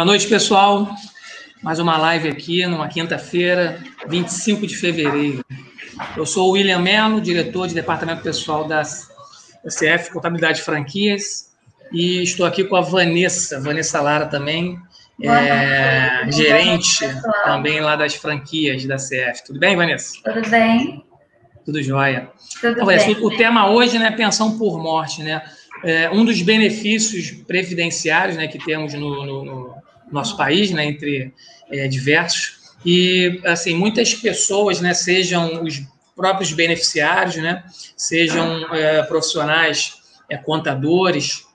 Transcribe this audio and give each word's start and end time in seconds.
Boa 0.00 0.06
noite, 0.06 0.28
pessoal. 0.28 0.88
Mais 1.62 1.78
uma 1.78 1.98
live 1.98 2.26
aqui, 2.26 2.66
numa 2.66 2.88
quinta-feira, 2.88 3.78
25 4.08 4.66
de 4.66 4.74
fevereiro. 4.74 5.44
Eu 6.16 6.24
sou 6.24 6.48
o 6.48 6.52
William 6.52 6.78
Mello, 6.78 7.20
diretor 7.20 7.68
de 7.68 7.74
Departamento 7.74 8.22
Pessoal 8.22 8.66
da 8.66 8.80
CF 8.80 10.10
Contabilidade 10.10 10.62
Franquias, 10.62 11.52
e 11.92 12.22
estou 12.22 12.46
aqui 12.46 12.64
com 12.64 12.76
a 12.76 12.80
Vanessa, 12.80 13.60
Vanessa 13.60 14.00
Lara 14.00 14.24
também, 14.24 14.78
é, 15.22 16.32
gerente 16.32 17.06
também 17.44 17.82
lá 17.82 17.94
das 17.94 18.14
franquias 18.14 18.86
da 18.86 18.96
CF. 18.96 19.44
Tudo 19.44 19.60
bem, 19.60 19.76
Vanessa? 19.76 20.14
Tudo 20.24 20.48
bem. 20.48 21.04
Tudo 21.62 21.82
jóia. 21.82 22.30
Tudo 22.58 22.72
então, 22.72 22.86
bem. 22.86 23.16
O 23.22 23.36
tema 23.36 23.68
hoje 23.70 23.96
é 23.96 24.00
né, 24.00 24.10
pensão 24.12 24.56
por 24.56 24.82
morte, 24.82 25.22
né? 25.22 25.42
É, 25.84 26.10
um 26.10 26.24
dos 26.24 26.40
benefícios 26.40 27.30
previdenciários 27.46 28.36
né, 28.36 28.48
que 28.48 28.58
temos 28.58 28.94
no, 28.94 29.24
no, 29.24 29.44
no 29.44 29.79
nosso 30.10 30.36
país, 30.36 30.70
né, 30.70 30.84
entre 30.86 31.32
é, 31.70 31.88
diversos, 31.88 32.60
e 32.84 33.40
assim 33.44 33.74
muitas 33.74 34.14
pessoas, 34.14 34.80
né, 34.80 34.94
sejam 34.94 35.62
os 35.62 35.82
próprios 36.16 36.52
beneficiários, 36.52 37.36
né, 37.36 37.64
sejam 37.96 38.74
é, 38.74 39.02
profissionais, 39.02 39.94
é, 40.28 40.36
contadores, 40.36 41.46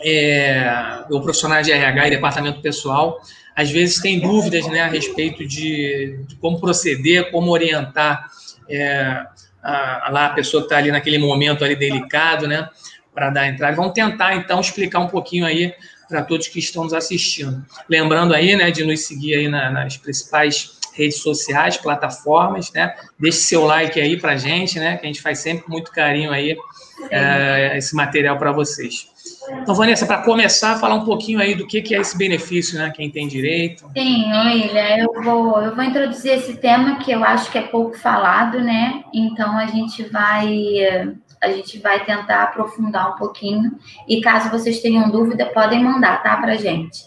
é, 0.00 1.04
ou 1.10 1.20
profissionais 1.20 1.66
de 1.66 1.72
RH 1.72 2.06
e 2.06 2.10
departamento 2.10 2.62
pessoal, 2.62 3.20
às 3.54 3.70
vezes 3.70 4.00
têm 4.00 4.18
dúvidas 4.18 4.66
né, 4.66 4.80
a 4.80 4.88
respeito 4.88 5.46
de, 5.46 6.18
de 6.26 6.36
como 6.36 6.60
proceder, 6.60 7.30
como 7.30 7.50
orientar 7.50 8.28
é, 8.68 9.24
a, 9.62 10.08
a, 10.08 10.10
lá 10.10 10.26
a 10.26 10.30
pessoa 10.30 10.62
que 10.62 10.66
está 10.66 10.78
ali 10.78 10.90
naquele 10.90 11.18
momento 11.18 11.64
ali 11.64 11.76
delicado, 11.76 12.48
né? 12.48 12.68
para 13.14 13.30
dar 13.30 13.46
entrada. 13.46 13.76
Vamos 13.76 13.92
tentar, 13.92 14.34
então, 14.34 14.60
explicar 14.60 14.98
um 14.98 15.06
pouquinho 15.06 15.46
aí 15.46 15.72
para 16.08 16.22
todos 16.22 16.48
que 16.48 16.58
estão 16.58 16.84
nos 16.84 16.92
assistindo. 16.92 17.64
Lembrando 17.88 18.34
aí, 18.34 18.56
né, 18.56 18.70
de 18.70 18.84
nos 18.84 19.06
seguir 19.06 19.34
aí 19.34 19.48
na, 19.48 19.70
nas 19.70 19.96
principais 19.96 20.78
redes 20.94 21.18
sociais, 21.18 21.76
plataformas, 21.76 22.72
né? 22.72 22.94
Deixe 23.18 23.38
seu 23.38 23.64
like 23.64 24.00
aí 24.00 24.16
para 24.18 24.36
gente, 24.36 24.78
né? 24.78 24.96
Que 24.96 25.04
a 25.04 25.06
gente 25.06 25.20
faz 25.20 25.40
sempre 25.40 25.64
com 25.64 25.72
muito 25.72 25.90
carinho 25.90 26.30
aí 26.30 26.56
é, 27.10 27.76
esse 27.76 27.94
material 27.94 28.38
para 28.38 28.52
vocês. 28.52 29.08
Então, 29.62 29.74
Vanessa, 29.74 30.06
para 30.06 30.22
começar, 30.22 30.78
falar 30.78 30.94
um 30.94 31.04
pouquinho 31.04 31.40
aí 31.40 31.54
do 31.54 31.66
que, 31.66 31.82
que 31.82 31.94
é 31.94 32.00
esse 32.00 32.16
benefício, 32.16 32.78
né? 32.78 32.92
Quem 32.94 33.10
tem 33.10 33.26
direito. 33.26 33.86
Sim, 33.92 34.30
William, 34.32 34.96
eu 34.98 35.22
vou, 35.22 35.60
eu 35.60 35.74
vou 35.74 35.84
introduzir 35.84 36.32
esse 36.32 36.56
tema 36.56 36.96
que 36.98 37.10
eu 37.10 37.24
acho 37.24 37.50
que 37.50 37.58
é 37.58 37.62
pouco 37.62 37.96
falado, 37.98 38.60
né? 38.60 39.02
Então 39.12 39.56
a 39.58 39.66
gente 39.66 40.02
vai 40.04 41.16
a 41.44 41.52
gente 41.52 41.78
vai 41.78 42.04
tentar 42.04 42.42
aprofundar 42.42 43.12
um 43.12 43.16
pouquinho. 43.16 43.78
E 44.08 44.20
caso 44.20 44.50
vocês 44.50 44.80
tenham 44.80 45.10
dúvida, 45.10 45.46
podem 45.46 45.82
mandar, 45.82 46.22
tá, 46.22 46.36
para 46.36 46.56
gente. 46.56 47.04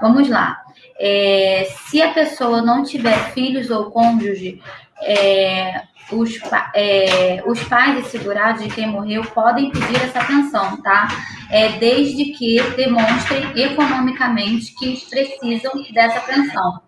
Vamos 0.00 0.28
lá. 0.28 0.62
É, 0.98 1.66
se 1.86 2.00
a 2.00 2.12
pessoa 2.12 2.62
não 2.62 2.82
tiver 2.82 3.32
filhos 3.32 3.70
ou 3.70 3.90
cônjuge, 3.90 4.62
é, 5.02 5.82
os, 6.12 6.38
é, 6.74 7.42
os 7.46 7.62
pais 7.64 8.06
e 8.06 8.10
segurados 8.10 8.62
de 8.62 8.70
quem 8.70 8.86
morreu 8.86 9.22
podem 9.22 9.70
pedir 9.70 9.96
essa 9.96 10.24
pensão, 10.24 10.80
tá? 10.82 11.08
É, 11.50 11.70
desde 11.78 12.26
que 12.32 12.60
demonstrem 12.76 13.58
economicamente 13.60 14.74
que 14.76 15.00
precisam 15.08 15.72
dessa 15.92 16.20
pensão. 16.20 16.80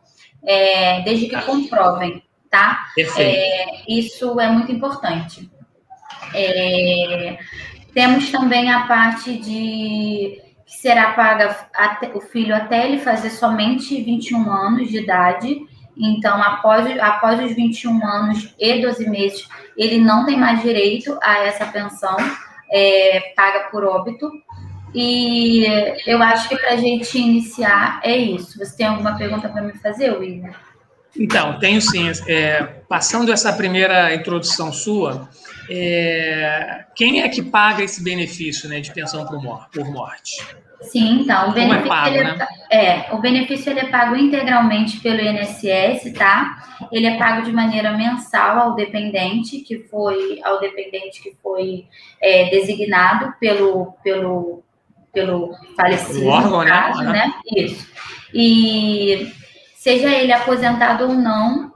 É, 0.45 1.01
desde 1.03 1.29
que 1.29 1.41
comprovem, 1.43 2.23
tá? 2.51 2.87
É, 3.17 3.83
isso 3.89 4.39
é 4.41 4.49
muito 4.49 4.73
importante. 4.73 5.52
É, 6.35 7.39
temos 7.95 8.31
também 8.31 8.71
a 8.71 8.87
parte 8.87 9.37
de 9.39 10.41
que 10.67 10.79
será 10.79 11.13
paga 11.13 11.55
até, 11.75 12.11
o 12.15 12.21
filho 12.21 12.55
até 12.55 12.87
ele 12.87 12.99
fazer 12.99 13.31
somente 13.31 14.01
21 14.03 14.51
anos 14.51 14.89
de 14.89 14.99
idade. 14.99 15.61
Então, 15.97 16.43
após, 16.43 16.99
após 16.99 17.39
os 17.45 17.55
21 17.55 18.07
anos 18.07 18.55
e 18.59 18.81
12 18.81 19.11
meses, 19.11 19.47
ele 19.77 19.99
não 19.99 20.25
tem 20.25 20.39
mais 20.39 20.63
direito 20.63 21.19
a 21.23 21.41
essa 21.41 21.67
pensão 21.67 22.17
é, 22.73 23.35
paga 23.37 23.69
por 23.71 23.85
óbito. 23.85 24.31
E 24.95 25.65
eu 26.07 26.23
acho 26.23 26.49
que 26.49 26.57
para 26.57 26.73
a 26.73 26.77
gente 26.77 27.19
iniciar 27.19 28.01
é 28.03 28.17
isso. 28.17 28.59
Você 28.59 28.77
tem 28.77 28.87
alguma 28.87 29.17
pergunta 29.17 29.49
para 29.49 29.63
me 29.63 29.75
fazer, 29.75 30.11
William? 30.13 30.51
Então, 31.19 31.59
tenho 31.59 31.81
sim. 31.81 32.11
É, 32.27 32.63
passando 32.89 33.33
essa 33.33 33.53
primeira 33.53 34.15
introdução 34.15 34.73
sua, 34.73 35.29
é, 35.71 36.85
quem 36.97 37.23
é 37.23 37.29
que 37.29 37.43
paga 37.43 37.83
esse 37.83 38.03
benefício 38.03 38.69
né, 38.69 38.81
de 38.81 38.93
pensão 38.93 39.25
por 39.27 39.91
morte? 39.91 40.43
Sim, 40.83 41.21
então, 41.21 41.51
o 41.51 41.53
benefício, 41.53 41.87
é, 41.87 41.89
pago, 41.89 42.17
é 42.17 42.25
né? 42.25 42.47
é, 42.71 43.15
o 43.15 43.19
benefício 43.19 43.71
ele 43.71 43.81
é 43.81 43.89
pago 43.89 44.17
integralmente 44.17 44.99
pelo 44.99 45.21
INSS, 45.21 46.13
tá? 46.13 46.89
Ele 46.91 47.07
é 47.07 47.17
pago 47.17 47.43
de 47.43 47.53
maneira 47.53 47.97
mensal 47.97 48.59
ao 48.59 48.75
dependente 48.75 49.61
que 49.61 49.79
foi 49.85 50.41
ao 50.43 50.59
dependente 50.59 51.23
que 51.23 51.37
foi 51.43 51.87
é, 52.21 52.51
designado 52.51 53.33
pelo 53.39 53.95
pelo 54.03 54.63
pelo 55.13 55.55
falecido, 55.77 56.25
o 56.25 56.29
órgão, 56.29 56.65
né? 56.65 56.71
caso, 56.71 57.03
né? 57.05 57.13
né? 57.13 57.33
Isso. 57.55 57.87
E 58.35 59.33
seja 59.83 60.09
ele 60.09 60.33
aposentado 60.33 61.09
ou 61.09 61.13
não, 61.13 61.73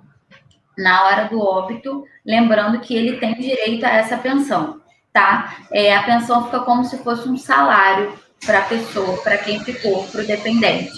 na 0.79 1.07
hora 1.07 1.25
do 1.25 1.41
óbito, 1.41 2.05
lembrando 2.25 2.79
que 2.79 2.95
ele 2.95 3.17
tem 3.17 3.35
direito 3.35 3.85
a 3.85 3.91
essa 3.91 4.17
pensão, 4.17 4.81
tá? 5.13 5.57
É, 5.73 5.93
a 5.93 6.05
pensão 6.05 6.45
fica 6.45 6.61
como 6.61 6.85
se 6.85 6.99
fosse 6.99 7.29
um 7.29 7.37
salário 7.37 8.17
para 8.45 8.61
a 8.61 8.65
pessoa, 8.65 9.21
para 9.23 9.39
quem 9.39 9.59
ficou, 9.65 10.05
para 10.05 10.21
o 10.21 10.27
dependente. 10.27 10.93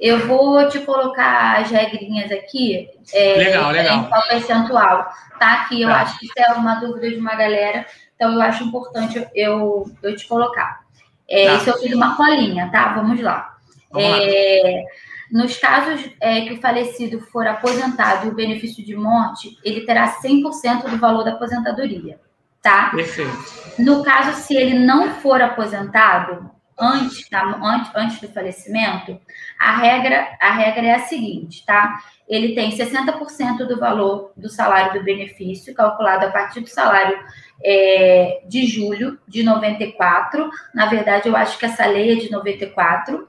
Eu 0.00 0.26
vou 0.26 0.66
te 0.70 0.78
colocar 0.78 1.60
as 1.60 1.70
regrinhas 1.70 2.32
aqui. 2.32 2.88
É, 3.12 3.34
legal, 3.34 3.70
legal. 3.70 3.98
Em 3.98 4.04
qual 4.08 4.22
percentual, 4.28 5.06
tá? 5.38 5.66
Que 5.68 5.82
eu 5.82 5.88
tá. 5.88 6.00
acho 6.00 6.18
que 6.18 6.24
isso 6.24 6.34
é 6.38 6.52
uma 6.52 6.76
dúvida 6.76 7.10
de 7.10 7.16
uma 7.16 7.34
galera, 7.34 7.84
então 8.14 8.32
eu 8.32 8.40
acho 8.40 8.64
importante 8.64 9.22
eu, 9.34 9.84
eu 10.02 10.16
te 10.16 10.26
colocar. 10.26 10.80
É, 11.28 11.46
tá. 11.46 11.54
Isso 11.56 11.68
eu 11.68 11.78
fiz 11.78 11.92
uma 11.92 12.16
colinha, 12.16 12.70
tá? 12.72 12.94
Vamos 12.94 13.20
lá. 13.20 13.54
Vamos 13.90 14.08
é, 14.08 14.62
lá. 14.64 15.07
Nos 15.30 15.56
casos 15.58 16.10
é, 16.20 16.42
que 16.42 16.54
o 16.54 16.60
falecido 16.60 17.20
for 17.20 17.46
aposentado 17.46 18.26
e 18.26 18.30
o 18.30 18.34
benefício 18.34 18.84
de 18.84 18.96
morte, 18.96 19.58
ele 19.64 19.84
terá 19.84 20.20
100% 20.20 20.88
do 20.88 20.96
valor 20.96 21.24
da 21.24 21.32
aposentadoria, 21.32 22.18
tá? 22.62 22.90
Perfeito. 22.90 23.36
No 23.78 24.02
caso, 24.02 24.40
se 24.40 24.56
ele 24.56 24.78
não 24.78 25.10
for 25.16 25.40
aposentado 25.42 26.50
antes, 26.78 27.28
tá? 27.28 27.42
antes, 27.62 27.90
antes 27.94 28.20
do 28.20 28.28
falecimento, 28.28 29.20
a 29.58 29.76
regra, 29.76 30.28
a 30.40 30.52
regra 30.52 30.86
é 30.86 30.94
a 30.94 31.00
seguinte, 31.00 31.64
tá? 31.66 31.98
Ele 32.28 32.54
tem 32.54 32.70
60% 32.70 33.66
do 33.66 33.78
valor 33.78 34.32
do 34.36 34.48
salário 34.48 34.98
do 34.98 35.04
benefício, 35.04 35.74
calculado 35.74 36.26
a 36.26 36.30
partir 36.30 36.60
do 36.60 36.68
salário 36.68 37.18
é, 37.62 38.42
de 38.46 38.66
julho 38.66 39.18
de 39.26 39.42
94. 39.42 40.48
Na 40.74 40.86
verdade, 40.86 41.28
eu 41.28 41.36
acho 41.36 41.58
que 41.58 41.66
essa 41.66 41.86
lei 41.86 42.12
é 42.12 42.16
de 42.16 42.30
94 42.30 43.28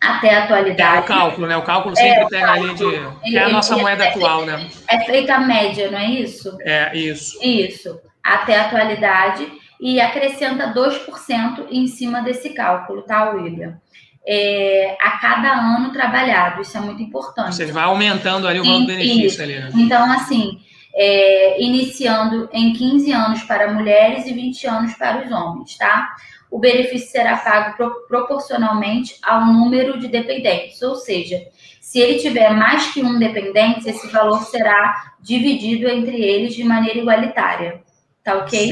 até 0.00 0.34
a 0.34 0.44
atualidade. 0.44 0.96
É 0.96 1.00
o 1.00 1.04
cálculo, 1.04 1.46
né? 1.46 1.56
O 1.56 1.62
cálculo 1.62 1.96
sempre 1.96 2.22
é, 2.22 2.28
pega 2.28 2.52
ali 2.52 2.74
de. 2.74 2.84
Ele, 3.24 3.36
é 3.38 3.42
a 3.44 3.48
nossa 3.48 3.76
moeda 3.76 4.04
é, 4.04 4.08
atual, 4.08 4.44
né? 4.44 4.68
É 4.88 5.00
feita 5.00 5.34
a 5.34 5.40
média, 5.40 5.90
não 5.90 5.98
é 5.98 6.10
isso? 6.10 6.56
É, 6.60 6.96
isso. 6.96 7.38
Isso. 7.42 8.00
Até 8.22 8.56
a 8.56 8.66
atualidade. 8.66 9.50
E 9.78 10.00
acrescenta 10.00 10.72
2% 10.72 11.66
em 11.70 11.86
cima 11.86 12.22
desse 12.22 12.50
cálculo, 12.50 13.02
tá, 13.02 13.30
William? 13.30 13.78
É, 14.26 14.96
a 15.00 15.18
cada 15.18 15.52
ano 15.52 15.92
trabalhado, 15.92 16.62
isso 16.62 16.76
é 16.76 16.80
muito 16.80 17.02
importante. 17.02 17.54
Você 17.54 17.66
vai 17.66 17.84
aumentando 17.84 18.48
ali 18.48 18.58
o 18.58 18.64
valor 18.64 18.80
do 18.80 18.86
benefício 18.86 19.42
ali, 19.42 19.58
né? 19.58 19.70
Então, 19.74 20.10
assim, 20.10 20.58
é, 20.94 21.62
iniciando 21.62 22.48
em 22.52 22.72
15 22.72 23.12
anos 23.12 23.42
para 23.42 23.72
mulheres 23.72 24.26
e 24.26 24.32
20 24.32 24.66
anos 24.66 24.94
para 24.94 25.24
os 25.24 25.30
homens, 25.30 25.76
tá? 25.76 26.08
O 26.56 26.58
benefício 26.58 27.10
será 27.10 27.36
pago 27.36 27.76
pro, 27.76 28.06
proporcionalmente 28.06 29.18
ao 29.22 29.44
número 29.44 30.00
de 30.00 30.08
dependentes, 30.08 30.80
ou 30.80 30.94
seja, 30.94 31.38
se 31.82 32.00
ele 32.00 32.18
tiver 32.18 32.48
mais 32.48 32.94
que 32.94 33.02
um 33.02 33.18
dependente, 33.18 33.86
esse 33.86 34.06
valor 34.08 34.42
será 34.44 35.12
dividido 35.20 35.86
entre 35.86 36.18
eles 36.18 36.54
de 36.54 36.64
maneira 36.64 36.98
igualitária. 36.98 37.82
Tá 38.24 38.38
ok? 38.38 38.70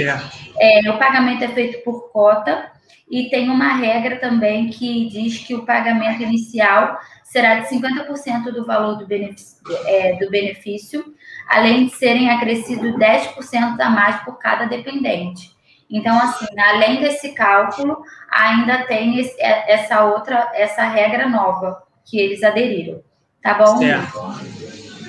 É, 0.59 0.91
o 0.91 0.99
pagamento 0.99 1.45
é 1.45 1.49
feito 1.49 1.85
por 1.85 2.11
cota 2.11 2.73
e 3.09 3.29
tem 3.29 3.51
uma 3.51 3.75
regra 3.77 4.17
também 4.17 4.71
que 4.71 5.07
diz 5.11 5.41
que 5.41 5.55
o 5.55 5.67
pagamento 5.67 6.23
inicial 6.23 6.99
será 7.23 7.57
de 7.57 7.69
50% 7.69 8.45
do 8.51 8.65
valor 8.65 8.97
do 8.97 9.07
benefício, 9.07 9.59
é, 9.85 10.17
do 10.17 10.31
benefício, 10.31 11.05
além 11.51 11.85
de 11.85 11.95
serem 11.97 12.31
acrescidos 12.31 12.95
10% 12.95 13.79
a 13.79 13.91
mais 13.91 14.25
por 14.25 14.39
cada 14.39 14.65
dependente. 14.65 15.54
Então, 15.95 16.19
assim, 16.21 16.47
além 16.59 17.01
desse 17.01 17.33
cálculo, 17.33 18.05
ainda 18.29 18.85
tem 18.85 19.21
esse, 19.21 19.41
é, 19.41 19.73
essa 19.73 20.05
outra, 20.05 20.51
essa 20.53 20.83
regra 20.83 21.29
nova 21.29 21.81
que 22.05 22.19
eles 22.19 22.43
aderiram. 22.43 23.01
Tá 23.41 23.55
bom? 23.55 23.79
Certo. 23.79 24.21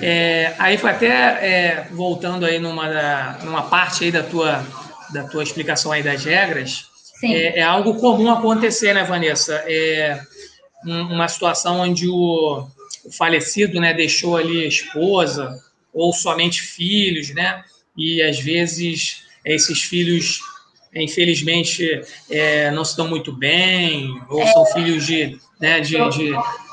É, 0.00 0.54
aí 0.58 0.78
foi 0.78 0.90
até 0.90 1.08
é, 1.08 1.88
voltando 1.90 2.46
aí 2.46 2.60
numa, 2.60 2.88
da, 2.88 3.38
numa 3.42 3.62
parte 3.64 4.04
aí 4.04 4.12
da 4.12 4.22
tua, 4.22 4.64
da 5.12 5.24
tua 5.24 5.42
explicação 5.42 5.90
aí 5.90 6.04
das 6.04 6.24
regras, 6.24 6.84
é, 7.24 7.60
é, 7.60 7.62
algo 7.62 7.98
comum 7.98 8.30
acontecer, 8.30 8.92
né, 8.92 9.02
Vanessa? 9.02 9.64
É, 9.66 10.20
uma 10.84 11.26
situação 11.26 11.80
onde 11.80 12.08
o, 12.08 12.64
o 13.04 13.12
falecido 13.12 13.80
né, 13.80 13.92
deixou 13.92 14.36
ali 14.36 14.64
a 14.64 14.68
esposa 14.68 15.58
ou 15.92 16.12
somente 16.12 16.60
filhos, 16.62 17.34
né? 17.34 17.64
E 17.96 18.22
às 18.22 18.38
vezes 18.38 19.24
esses 19.44 19.82
filhos, 19.82 20.40
infelizmente, 21.02 22.00
é, 22.30 22.70
não 22.70 22.84
se 22.84 22.96
dão 22.96 23.08
muito 23.08 23.32
bem, 23.32 24.10
ou 24.28 24.42
é. 24.42 24.46
são 24.46 24.64
filhos 24.66 25.06
de, 25.06 25.38
né, 25.60 25.80
de, 25.80 25.96
de, 26.10 26.32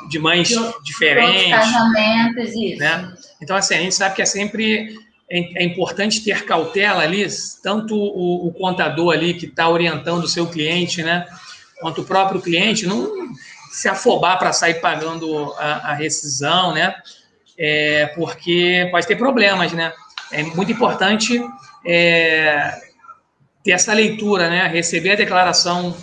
de 0.09 0.19
mães 0.19 0.49
diferentes. 0.83 1.49
casamentos, 1.49 2.53
isso. 2.53 2.79
Né? 2.79 3.13
Então, 3.41 3.55
assim, 3.55 3.75
a 3.75 3.79
gente 3.79 3.95
sabe 3.95 4.15
que 4.15 4.21
é 4.21 4.25
sempre 4.25 4.95
é, 5.29 5.63
é 5.63 5.63
importante 5.63 6.23
ter 6.23 6.45
cautela 6.45 7.01
ali, 7.01 7.25
tanto 7.61 7.95
o, 7.95 8.47
o 8.47 8.53
contador 8.53 9.13
ali 9.13 9.33
que 9.33 9.45
está 9.45 9.67
orientando 9.67 10.23
o 10.23 10.27
seu 10.27 10.47
cliente, 10.47 11.01
né? 11.01 11.25
Quanto 11.81 12.01
o 12.01 12.05
próprio 12.05 12.41
cliente, 12.41 12.85
não 12.85 13.33
se 13.71 13.89
afobar 13.89 14.37
para 14.37 14.53
sair 14.53 14.75
pagando 14.75 15.51
a, 15.57 15.91
a 15.91 15.93
rescisão, 15.95 16.73
né? 16.73 16.95
É, 17.57 18.07
porque 18.15 18.87
pode 18.91 19.07
ter 19.07 19.15
problemas, 19.15 19.73
né? 19.73 19.91
É 20.31 20.43
muito 20.43 20.71
importante 20.71 21.43
é, 21.85 22.73
ter 23.63 23.71
essa 23.71 23.93
leitura, 23.93 24.49
né? 24.49 24.67
Receber 24.67 25.11
a 25.11 25.15
declaração 25.15 25.95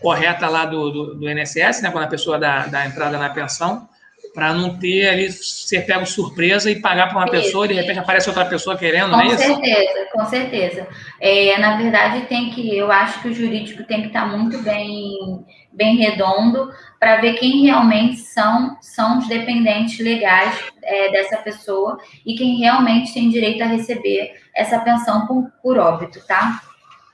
correta 0.00 0.48
lá 0.48 0.66
do, 0.66 0.90
do, 0.90 1.14
do 1.14 1.30
INSS, 1.30 1.82
né? 1.82 1.90
Quando 1.90 2.04
a 2.04 2.08
pessoa 2.08 2.38
dá, 2.38 2.66
dá 2.66 2.86
entrada 2.86 3.18
na 3.18 3.30
pensão, 3.30 3.88
para 4.36 4.52
não 4.52 4.78
ter 4.78 5.08
ali 5.08 5.32
ser 5.32 5.86
pego 5.86 6.04
surpresa 6.04 6.70
e 6.70 6.78
pagar 6.78 7.08
para 7.08 7.16
uma 7.16 7.24
isso. 7.24 7.32
pessoa 7.32 7.64
e 7.64 7.68
de 7.68 7.74
repente 7.74 8.00
aparece 8.00 8.28
outra 8.28 8.44
pessoa 8.44 8.76
querendo, 8.76 9.12
com 9.12 9.16
não 9.16 9.22
é 9.22 9.34
certeza, 9.38 10.02
isso? 10.02 10.12
Com 10.12 10.26
certeza, 10.26 10.88
é, 11.18 11.56
na 11.56 11.78
verdade 11.78 12.26
tem 12.26 12.50
que, 12.50 12.76
eu 12.76 12.92
acho 12.92 13.22
que 13.22 13.28
o 13.28 13.34
jurídico 13.34 13.82
tem 13.84 14.02
que 14.02 14.08
estar 14.08 14.30
tá 14.30 14.36
muito 14.36 14.58
bem, 14.58 15.42
bem 15.72 15.96
redondo 15.96 16.70
para 17.00 17.16
ver 17.16 17.32
quem 17.38 17.64
realmente 17.64 18.18
são, 18.18 18.76
são 18.82 19.20
os 19.20 19.26
dependentes 19.26 19.98
legais 20.00 20.54
é, 20.82 21.10
dessa 21.10 21.38
pessoa 21.38 21.98
e 22.26 22.34
quem 22.34 22.58
realmente 22.58 23.14
tem 23.14 23.30
direito 23.30 23.62
a 23.62 23.66
receber 23.66 24.34
essa 24.54 24.78
pensão 24.80 25.26
por, 25.26 25.50
por 25.62 25.78
óbito, 25.78 26.20
tá? 26.26 26.60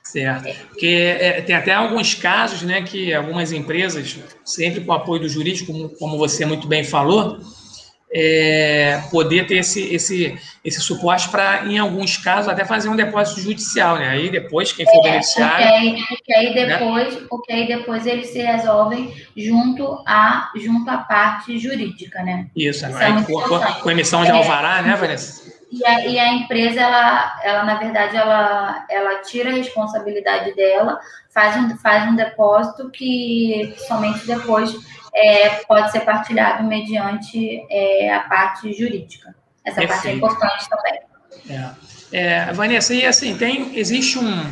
Certo. 0.03 0.49
Porque 0.69 1.17
é, 1.21 1.41
tem 1.43 1.55
até 1.55 1.73
alguns 1.73 2.15
casos, 2.15 2.63
né, 2.63 2.83
que 2.83 3.15
algumas 3.15 3.53
empresas, 3.53 4.19
sempre 4.45 4.81
com 4.81 4.91
o 4.91 4.95
apoio 4.95 5.23
do 5.23 5.29
jurídico, 5.29 5.73
como, 5.73 5.89
como 5.91 6.19
você 6.19 6.45
muito 6.45 6.67
bem 6.67 6.85
falou, 6.85 7.39
é, 8.15 9.01
poder 9.11 9.47
ter 9.47 9.57
esse, 9.57 9.95
esse, 9.95 10.39
esse 10.63 10.81
suporte 10.81 11.31
para, 11.31 11.65
em 11.67 11.79
alguns 11.79 12.19
casos, 12.19 12.49
até 12.49 12.63
fazer 12.63 12.91
um 12.91 12.97
depósito 12.97 13.41
judicial, 13.41 13.97
né? 13.97 14.09
Aí 14.11 14.29
depois, 14.29 14.71
quem 14.71 14.85
for 14.85 14.99
é, 14.99 15.11
beneficiário. 15.11 15.67
Porque 15.67 15.75
aí, 15.75 16.05
porque 16.09 16.35
aí 16.35 16.55
né? 16.55 16.67
depois, 16.67 17.15
né? 17.15 17.27
porque 17.31 17.53
aí 17.53 17.67
depois 17.67 18.07
eles 18.07 18.29
se 18.29 18.43
resolvem 18.43 19.15
junto 19.35 20.03
à 20.07 20.51
junto 20.57 20.91
à 20.91 20.99
parte 20.99 21.59
jurídica, 21.59 22.23
né? 22.23 22.49
Isso, 22.55 22.85
Isso 22.87 22.99
é 22.99 23.23
com, 23.23 23.81
com, 23.83 23.91
emissão 23.91 24.23
de 24.25 24.31
é. 24.31 24.35
alvará, 24.35 24.83
né, 24.83 24.95
Vanessa? 24.95 25.62
E 25.73 25.87
a, 25.87 26.07
e 26.07 26.19
a, 26.19 26.35
empresa, 26.35 26.79
ela, 26.79 27.41
ela, 27.43 27.65
na 27.65 27.77
verdade, 27.77 28.15
ela, 28.15 28.85
ela 28.91 29.23
tira 29.23 29.49
a 29.49 29.55
responsabilidade 29.55 30.55
dela, 30.55 31.01
faz 31.33 31.57
um, 31.57 31.75
faz 31.79 32.07
um 32.11 32.15
depósito 32.15 32.91
que 32.91 33.75
somente 33.89 34.27
depois 34.27 34.71
é, 35.15 35.49
pode 35.67 35.91
ser 35.91 36.01
partilhado 36.01 36.63
mediante 36.63 37.65
é, 37.71 38.15
a 38.15 38.21
parte 38.21 38.71
jurídica. 38.75 39.35
Essa 39.65 39.81
Perfeito. 39.81 39.89
parte 39.89 40.09
é 40.09 40.13
importante 40.13 40.69
também. 40.69 41.01
É. 42.13 42.17
é. 42.19 42.53
Vanessa, 42.53 42.93
e 42.93 43.07
assim, 43.07 43.35
tem, 43.39 43.75
existe 43.79 44.19
um, 44.19 44.45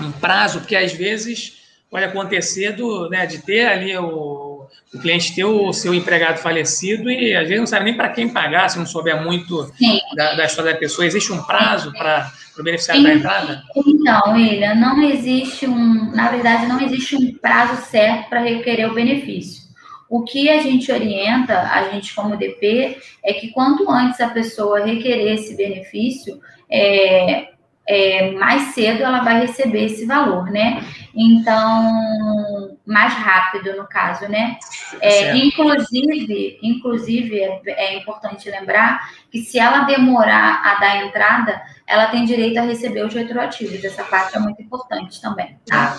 um 0.00 0.10
prazo, 0.10 0.58
porque 0.58 0.74
às 0.74 0.92
vezes 0.92 1.60
pode 1.88 2.06
acontecer 2.06 2.72
do, 2.72 3.08
né, 3.08 3.24
de 3.24 3.38
ter 3.38 3.68
ali 3.68 3.96
o 3.96 4.49
o 4.92 4.98
cliente 4.98 5.34
ter 5.34 5.44
o 5.44 5.72
seu 5.72 5.94
empregado 5.94 6.38
falecido 6.38 7.10
e 7.10 7.34
às 7.34 7.44
vezes 7.44 7.60
não 7.60 7.66
sabe 7.66 7.84
nem 7.84 7.94
para 7.94 8.08
quem 8.08 8.28
pagar, 8.28 8.68
se 8.68 8.78
não 8.78 8.86
souber 8.86 9.22
muito 9.22 9.70
da, 10.16 10.34
da, 10.34 10.44
história 10.44 10.72
da 10.72 10.78
pessoa. 10.78 11.06
Existe 11.06 11.32
um 11.32 11.42
prazo 11.42 11.92
para 11.92 12.32
o 12.58 12.62
beneficiário 12.62 13.02
da 13.02 13.14
entrada? 13.14 13.62
Então, 13.76 14.32
William, 14.32 14.74
não 14.74 15.00
existe 15.02 15.66
um, 15.66 16.10
na 16.12 16.28
verdade, 16.28 16.66
não 16.66 16.80
existe 16.80 17.14
um 17.14 17.32
prazo 17.34 17.82
certo 17.82 18.28
para 18.28 18.40
requerer 18.40 18.90
o 18.90 18.94
benefício. 18.94 19.70
O 20.08 20.24
que 20.24 20.50
a 20.50 20.60
gente 20.60 20.90
orienta, 20.90 21.56
a 21.56 21.90
gente 21.90 22.12
como 22.12 22.36
DP, 22.36 22.98
é 23.24 23.32
que 23.34 23.50
quanto 23.52 23.88
antes 23.88 24.20
a 24.20 24.28
pessoa 24.28 24.84
requerer 24.84 25.34
esse 25.34 25.56
benefício, 25.56 26.40
é, 26.68 27.50
é, 27.90 28.30
mais 28.32 28.72
cedo 28.72 29.02
ela 29.02 29.20
vai 29.24 29.40
receber 29.40 29.86
esse 29.86 30.06
valor, 30.06 30.44
né? 30.44 30.84
Então, 31.12 32.78
mais 32.86 33.12
rápido 33.14 33.76
no 33.76 33.84
caso, 33.88 34.28
né? 34.28 34.56
É, 35.00 35.36
inclusive, 35.36 36.60
inclusive 36.62 37.40
é, 37.40 37.60
é, 37.66 37.98
importante 37.98 38.48
lembrar 38.48 39.10
que 39.28 39.40
se 39.40 39.58
ela 39.58 39.80
demorar 39.80 40.62
a 40.64 40.78
dar 40.78 41.04
entrada, 41.04 41.60
ela 41.84 42.06
tem 42.06 42.24
direito 42.24 42.58
a 42.58 42.62
receber 42.62 43.04
os 43.04 43.12
retroativos. 43.12 43.82
Essa 43.82 44.04
parte 44.04 44.36
é 44.36 44.38
muito 44.38 44.62
importante 44.62 45.20
também, 45.20 45.58
tá? 45.66 45.98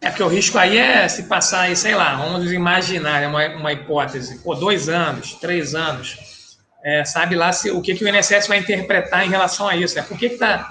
É 0.00 0.10
que 0.10 0.22
o 0.22 0.28
risco 0.28 0.56
aí 0.58 0.78
é 0.78 1.08
se 1.08 1.24
passar 1.24 1.62
aí, 1.62 1.74
sei 1.74 1.96
lá, 1.96 2.14
vamos 2.14 2.52
imaginar 2.52 3.26
uma, 3.26 3.48
uma 3.48 3.72
hipótese, 3.72 4.38
por 4.44 4.56
dois 4.56 4.88
anos, 4.88 5.34
três 5.34 5.74
anos, 5.74 6.58
é, 6.84 7.04
sabe 7.04 7.34
lá 7.34 7.52
se, 7.52 7.70
o 7.70 7.80
que, 7.80 7.94
que 7.94 8.04
o 8.04 8.08
INSS 8.08 8.46
vai 8.46 8.58
interpretar 8.58 9.24
em 9.24 9.30
relação 9.30 9.66
a 9.66 9.76
isso. 9.76 9.98
É 9.98 10.02
por 10.02 10.16
que 10.16 10.26
está 10.26 10.70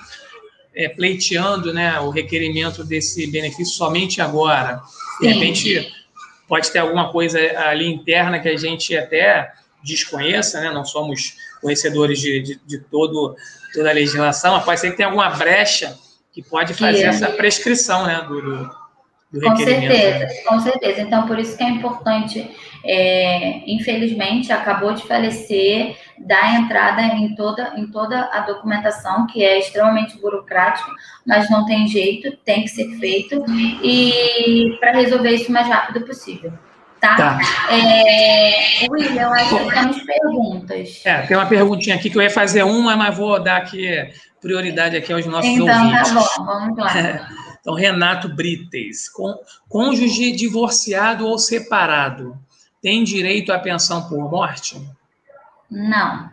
é, 0.76 0.90
pleiteando 0.90 1.74
né, 1.74 2.00
o 2.00 2.10
requerimento 2.10 2.84
desse 2.84 3.28
benefício 3.28 3.74
somente 3.74 4.22
agora. 4.22 4.82
De 5.20 5.28
Sim. 5.28 5.34
repente, 5.34 5.94
pode 6.48 6.72
ter 6.72 6.80
alguma 6.80 7.12
coisa 7.12 7.40
ali 7.60 7.88
interna 7.88 8.40
que 8.40 8.50
a 8.50 8.58
gente 8.58 8.96
até 8.96 9.52
desconheça, 9.84 10.62
né? 10.62 10.72
não 10.72 10.86
somos 10.86 11.34
conhecedores 11.62 12.20
de, 12.20 12.42
de, 12.42 12.62
de 12.66 12.80
todo, 12.80 13.36
toda 13.74 13.90
a 13.90 13.94
legislação, 13.94 14.56
mas 14.56 14.66
pode 14.66 14.80
ser 14.80 14.92
que 14.92 14.98
tenha 14.98 15.08
alguma 15.08 15.30
brecha 15.30 15.98
que 16.34 16.42
pode 16.42 16.74
fazer 16.74 17.04
essa 17.04 17.30
prescrição 17.30 18.06
né, 18.06 18.26
do, 18.28 18.42
do, 18.42 18.81
do 19.32 19.40
com 19.40 19.56
certeza, 19.56 20.28
com 20.46 20.60
certeza. 20.60 21.02
Então, 21.02 21.26
por 21.26 21.40
isso 21.40 21.56
que 21.58 21.64
é 21.64 21.70
importante, 21.70 22.52
é, 22.84 23.62
infelizmente, 23.66 24.52
acabou 24.52 24.94
de 24.94 25.08
falecer 25.08 25.96
dar 26.18 26.60
entrada 26.60 27.02
em 27.02 27.34
toda, 27.34 27.74
em 27.78 27.88
toda 27.88 28.30
a 28.34 28.42
documentação, 28.42 29.26
que 29.28 29.44
é 29.44 29.58
extremamente 29.60 30.20
burocrático, 30.20 30.90
mas 31.26 31.50
não 31.50 31.66
tem 31.66 31.88
jeito, 31.88 32.36
tem 32.44 32.64
que 32.64 32.70
ser 32.70 32.90
feito, 33.00 33.44
e 33.82 34.76
para 34.80 34.92
resolver 34.92 35.30
isso 35.30 35.50
o 35.50 35.54
mais 35.54 35.68
rápido 35.68 36.06
possível. 36.06 36.52
Tá? 37.00 37.16
tá. 37.16 37.40
É, 37.72 38.88
William, 38.92 39.24
eu 39.24 39.34
acho 39.34 39.58
que 39.58 39.74
temos 39.74 40.04
perguntas. 40.04 41.02
É, 41.04 41.22
tem 41.24 41.36
uma 41.36 41.48
perguntinha 41.48 41.96
aqui 41.96 42.12
que 42.12 42.18
eu 42.18 42.22
ia 42.22 42.30
fazer 42.30 42.62
uma, 42.64 42.96
mas 42.96 43.18
vou 43.18 43.42
dar 43.42 43.58
aqui 43.58 44.08
prioridade 44.40 44.96
aqui 44.96 45.12
aos 45.12 45.26
nossos 45.26 45.50
então, 45.50 45.66
tá 45.66 45.82
ouvintes. 45.82 46.12
Então, 46.12 46.24
tá 46.24 46.38
bom, 46.38 46.46
vamos 46.46 46.78
lá. 46.78 47.00
É, 47.00 47.22
então, 47.62 47.76
Renato 47.76 48.28
Brites, 48.28 49.08
cônjuge 49.70 50.32
divorciado 50.32 51.28
ou 51.28 51.38
separado, 51.38 52.38
tem 52.82 53.04
direito 53.04 53.54
à 53.54 53.60
pensão 53.60 54.10
por 54.10 54.30
morte? 54.30 54.82
Não. 55.70 56.30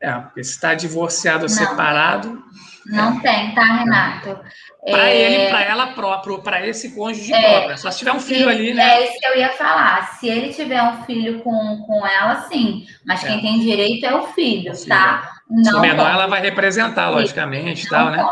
É, 0.00 0.12
porque 0.12 0.42
se 0.42 0.50
está 0.50 0.74
divorciado 0.74 1.44
ou 1.44 1.48
separado. 1.48 2.42
Não 2.86 3.18
é. 3.18 3.20
tem, 3.20 3.54
tá, 3.54 3.62
Renato? 3.62 4.40
Para 4.84 5.08
é... 5.08 5.16
ele, 5.16 5.50
para 5.50 5.62
ela 5.62 5.86
próprio, 5.92 6.42
para 6.42 6.66
esse 6.66 6.90
cônjuge 6.90 7.32
é... 7.32 7.40
próprio. 7.40 7.78
Só 7.78 7.92
se 7.92 8.00
tiver 8.00 8.12
um 8.12 8.18
filho 8.18 8.48
ali, 8.48 8.74
né? 8.74 8.82
É 8.82 9.04
isso 9.04 9.20
que 9.20 9.26
eu 9.26 9.38
ia 9.38 9.50
falar. 9.50 10.18
Se 10.18 10.28
ele 10.28 10.52
tiver 10.52 10.82
um 10.82 11.04
filho 11.04 11.40
com, 11.42 11.84
com 11.86 12.04
ela, 12.04 12.42
sim. 12.48 12.84
Mas 13.06 13.22
quem 13.22 13.38
é. 13.38 13.40
tem 13.40 13.60
direito 13.60 14.04
é 14.04 14.12
o 14.12 14.26
filho, 14.32 14.72
o 14.72 14.88
tá? 14.88 15.30
Não. 15.48 15.64
Se 15.64 15.74
o 15.74 15.80
menor, 15.80 16.10
ela 16.10 16.26
vai 16.26 16.40
representar, 16.40 17.10
logicamente, 17.10 17.88
tal, 17.88 18.10
né? 18.10 18.24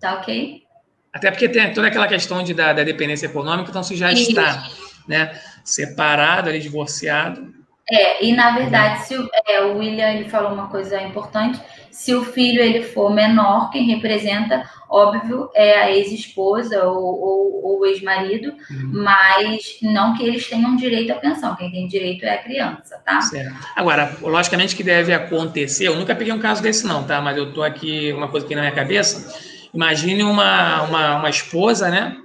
Tá 0.00 0.14
ok? 0.14 0.69
Até 1.12 1.30
porque 1.30 1.48
tem 1.48 1.72
toda 1.72 1.88
aquela 1.88 2.06
questão 2.06 2.42
de, 2.42 2.54
da, 2.54 2.72
da 2.72 2.84
dependência 2.84 3.26
econômica, 3.26 3.70
então 3.70 3.82
se 3.82 3.96
já 3.96 4.12
isso. 4.12 4.30
está 4.30 4.68
né, 5.08 5.38
separado, 5.64 6.48
ali, 6.48 6.60
divorciado, 6.60 7.52
é, 7.90 8.24
e 8.24 8.32
na 8.32 8.52
verdade, 8.52 9.04
se 9.04 9.16
o, 9.16 9.28
é, 9.48 9.62
o 9.62 9.78
William 9.78 10.08
ele 10.12 10.28
falou 10.28 10.52
uma 10.52 10.68
coisa 10.68 11.02
importante, 11.02 11.60
se 11.90 12.14
o 12.14 12.24
filho 12.24 12.62
ele 12.62 12.84
for 12.84 13.12
menor, 13.12 13.68
quem 13.70 13.84
representa, 13.84 14.62
óbvio, 14.88 15.50
é 15.54 15.80
a 15.80 15.90
ex-esposa 15.90 16.84
ou, 16.84 17.20
ou, 17.20 17.64
ou 17.64 17.86
ex-marido, 17.86 18.54
uhum. 18.70 18.90
mas 18.92 19.76
não 19.82 20.16
que 20.16 20.22
eles 20.22 20.48
tenham 20.48 20.76
direito 20.76 21.10
à 21.10 21.16
pensão, 21.16 21.56
quem 21.56 21.70
tem 21.72 21.88
direito 21.88 22.24
é 22.24 22.34
a 22.34 22.38
criança, 22.38 22.96
tá? 23.04 23.20
Certo. 23.22 23.52
Agora, 23.74 24.16
logicamente 24.22 24.76
que 24.76 24.84
deve 24.84 25.12
acontecer, 25.12 25.88
eu 25.88 25.96
nunca 25.96 26.14
peguei 26.14 26.32
um 26.32 26.38
caso 26.38 26.62
desse 26.62 26.86
não, 26.86 27.02
tá? 27.02 27.20
Mas 27.20 27.36
eu 27.36 27.52
tô 27.52 27.60
aqui, 27.60 28.12
uma 28.12 28.28
coisa 28.28 28.46
aqui 28.46 28.54
na 28.54 28.62
minha 28.62 28.74
cabeça, 28.74 29.49
imagine 29.72 30.22
uma, 30.22 30.82
uma, 30.82 31.16
uma 31.16 31.30
esposa, 31.30 31.88
né, 31.88 32.16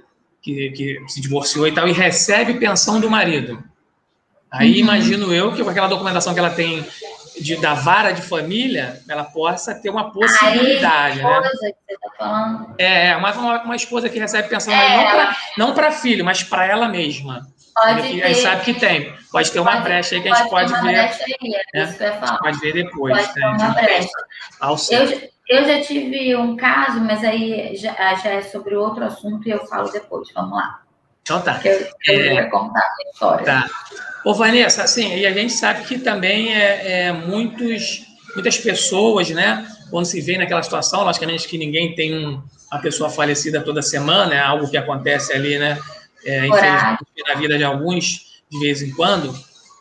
que, 0.42 0.70
que 0.70 1.02
se 1.08 1.20
divorciou 1.20 1.66
e 1.66 1.72
tal, 1.72 1.88
e 1.88 1.92
recebe 1.92 2.54
pensão 2.54 3.00
do 3.00 3.10
marido. 3.10 3.62
Aí 4.50 4.72
uhum. 4.72 4.78
imagino 4.78 5.34
eu 5.34 5.52
que 5.52 5.62
com 5.62 5.70
aquela 5.70 5.88
documentação 5.88 6.32
que 6.32 6.38
ela 6.38 6.50
tem 6.50 6.84
de, 7.40 7.56
da 7.56 7.74
vara 7.74 8.12
de 8.12 8.22
família, 8.22 9.02
ela 9.08 9.24
possa 9.24 9.74
ter 9.74 9.90
uma 9.90 10.10
possibilidade, 10.10 11.22
né? 11.22 11.40
Que 11.42 11.56
você 11.56 11.74
tá 12.00 12.10
falando. 12.16 12.74
É, 12.78 13.08
é 13.08 13.16
uma, 13.16 13.62
uma, 13.62 13.76
esposa 13.76 14.08
que 14.08 14.18
recebe 14.18 14.48
pensão 14.48 14.72
é, 14.72 15.34
não 15.58 15.74
para 15.74 15.92
filho, 15.92 16.24
mas 16.24 16.42
para 16.42 16.66
ela 16.66 16.88
mesma. 16.88 17.46
Pode 17.74 18.02
ter, 18.02 18.22
a 18.22 18.28
gente 18.28 18.40
sabe 18.40 18.64
que 18.64 18.74
tem. 18.74 19.12
Pode 19.30 19.52
ter 19.52 19.60
uma 19.60 19.72
pode, 19.72 19.82
brecha 19.82 20.14
aí 20.14 20.22
que 20.22 20.28
a 20.28 20.34
gente 20.34 20.48
pode, 20.48 20.72
pode 20.72 20.86
ver. 20.86 20.92
Brecha 20.92 21.24
aí, 21.24 21.54
é, 21.74 21.86
né? 21.86 22.38
Pode 22.40 22.58
ver 22.60 22.72
depois. 22.72 23.14
Pode 23.14 23.28
né? 23.28 23.34
ter 23.34 23.62
uma 23.62 23.74
brecha. 23.74 24.08
Eu, 24.90 25.30
eu 25.48 25.64
já 25.64 25.80
tive 25.80 26.34
um 26.36 26.56
caso, 26.56 27.00
mas 27.00 27.22
aí 27.22 27.76
já, 27.76 27.92
já 28.16 28.30
é 28.30 28.42
sobre 28.42 28.74
outro 28.74 29.04
assunto 29.04 29.46
e 29.46 29.50
eu 29.50 29.64
falo 29.66 29.90
depois. 29.90 30.28
Vamos 30.34 30.56
lá. 30.56 30.80
Então 31.22 31.40
tá. 31.40 31.60
Eu, 31.64 31.86
eu 32.06 32.38
é... 32.38 32.46
contar 32.46 32.80
a 32.80 33.10
história. 33.10 33.44
Tá. 33.44 33.66
Ô, 34.24 34.34
Vanessa, 34.34 34.82
assim, 34.82 35.16
e 35.16 35.26
a 35.26 35.32
gente 35.32 35.52
sabe 35.52 35.84
que 35.84 35.98
também 35.98 36.52
é, 36.52 37.06
é, 37.06 37.12
muitos, 37.12 38.04
muitas 38.34 38.58
pessoas, 38.58 39.30
né, 39.30 39.64
quando 39.88 40.04
se 40.04 40.20
vê 40.20 40.36
naquela 40.36 40.62
situação, 40.62 41.04
logicamente 41.04 41.46
que 41.46 41.56
ninguém 41.56 41.94
tem 41.94 42.26
um, 42.26 42.42
uma 42.72 42.80
pessoa 42.80 43.08
falecida 43.08 43.60
toda 43.60 43.82
semana, 43.82 44.34
é 44.34 44.40
algo 44.40 44.68
que 44.68 44.76
acontece 44.76 45.32
ali, 45.32 45.58
né, 45.58 45.78
é, 46.24 46.44
infelizmente 46.44 47.04
na 47.28 47.34
vida 47.36 47.56
de 47.56 47.62
alguns, 47.62 48.42
de 48.50 48.58
vez 48.58 48.82
em 48.82 48.90
quando. 48.90 49.32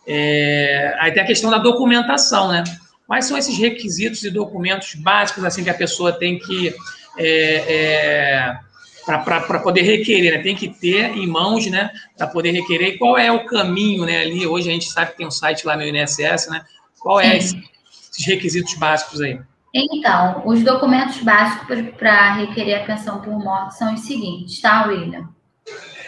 É, 0.07 0.95
aí 0.99 1.11
tem 1.11 1.23
a 1.23 1.25
questão 1.25 1.49
da 1.49 1.57
documentação, 1.57 2.49
né? 2.49 2.63
Quais 3.07 3.25
são 3.25 3.37
esses 3.37 3.57
requisitos 3.57 4.23
e 4.23 4.31
documentos 4.31 4.95
básicos 4.95 5.43
assim 5.43 5.63
que 5.63 5.69
a 5.69 5.75
pessoa 5.75 6.11
tem 6.11 6.39
que 6.39 6.73
é, 7.17 7.63
é 7.67 8.59
para 9.05 9.59
poder 9.59 9.83
requerer, 9.83 10.35
né? 10.35 10.43
Tem 10.43 10.55
que 10.55 10.67
ter 10.67 11.15
em 11.15 11.27
mãos, 11.27 11.67
né? 11.67 11.91
Para 12.17 12.27
poder 12.27 12.51
requerer. 12.51 12.95
E 12.95 12.97
qual 12.97 13.17
é 13.17 13.31
o 13.31 13.45
caminho, 13.45 14.05
né? 14.05 14.21
Ali, 14.21 14.47
hoje 14.47 14.69
a 14.69 14.73
gente 14.73 14.89
sabe 14.89 15.11
que 15.11 15.17
tem 15.17 15.27
um 15.27 15.31
site 15.31 15.65
lá 15.65 15.77
no 15.77 15.83
INSS, 15.83 16.49
né? 16.49 16.65
Qual 16.99 17.19
é 17.19 17.37
esse, 17.37 17.55
esses 18.11 18.25
requisitos 18.25 18.73
básicos 18.75 19.21
aí? 19.21 19.39
Então, 19.71 20.41
os 20.45 20.63
documentos 20.63 21.17
básicos 21.21 21.67
para 21.97 22.33
requerer 22.33 22.81
a 22.81 22.85
pensão 22.85 23.21
por 23.21 23.37
morte 23.37 23.77
são 23.77 23.93
os 23.93 24.01
seguintes, 24.01 24.59
tá, 24.59 24.87
William? 24.87 25.29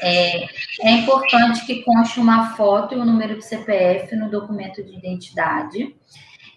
É, 0.01 0.45
é 0.81 0.91
importante 0.91 1.65
que 1.65 1.83
conste 1.83 2.19
uma 2.19 2.55
foto 2.55 2.95
e 2.95 2.97
o 2.97 3.05
número 3.05 3.35
do 3.35 3.41
CPF 3.41 4.15
no 4.15 4.29
documento 4.29 4.83
de 4.83 4.95
identidade. 4.95 5.95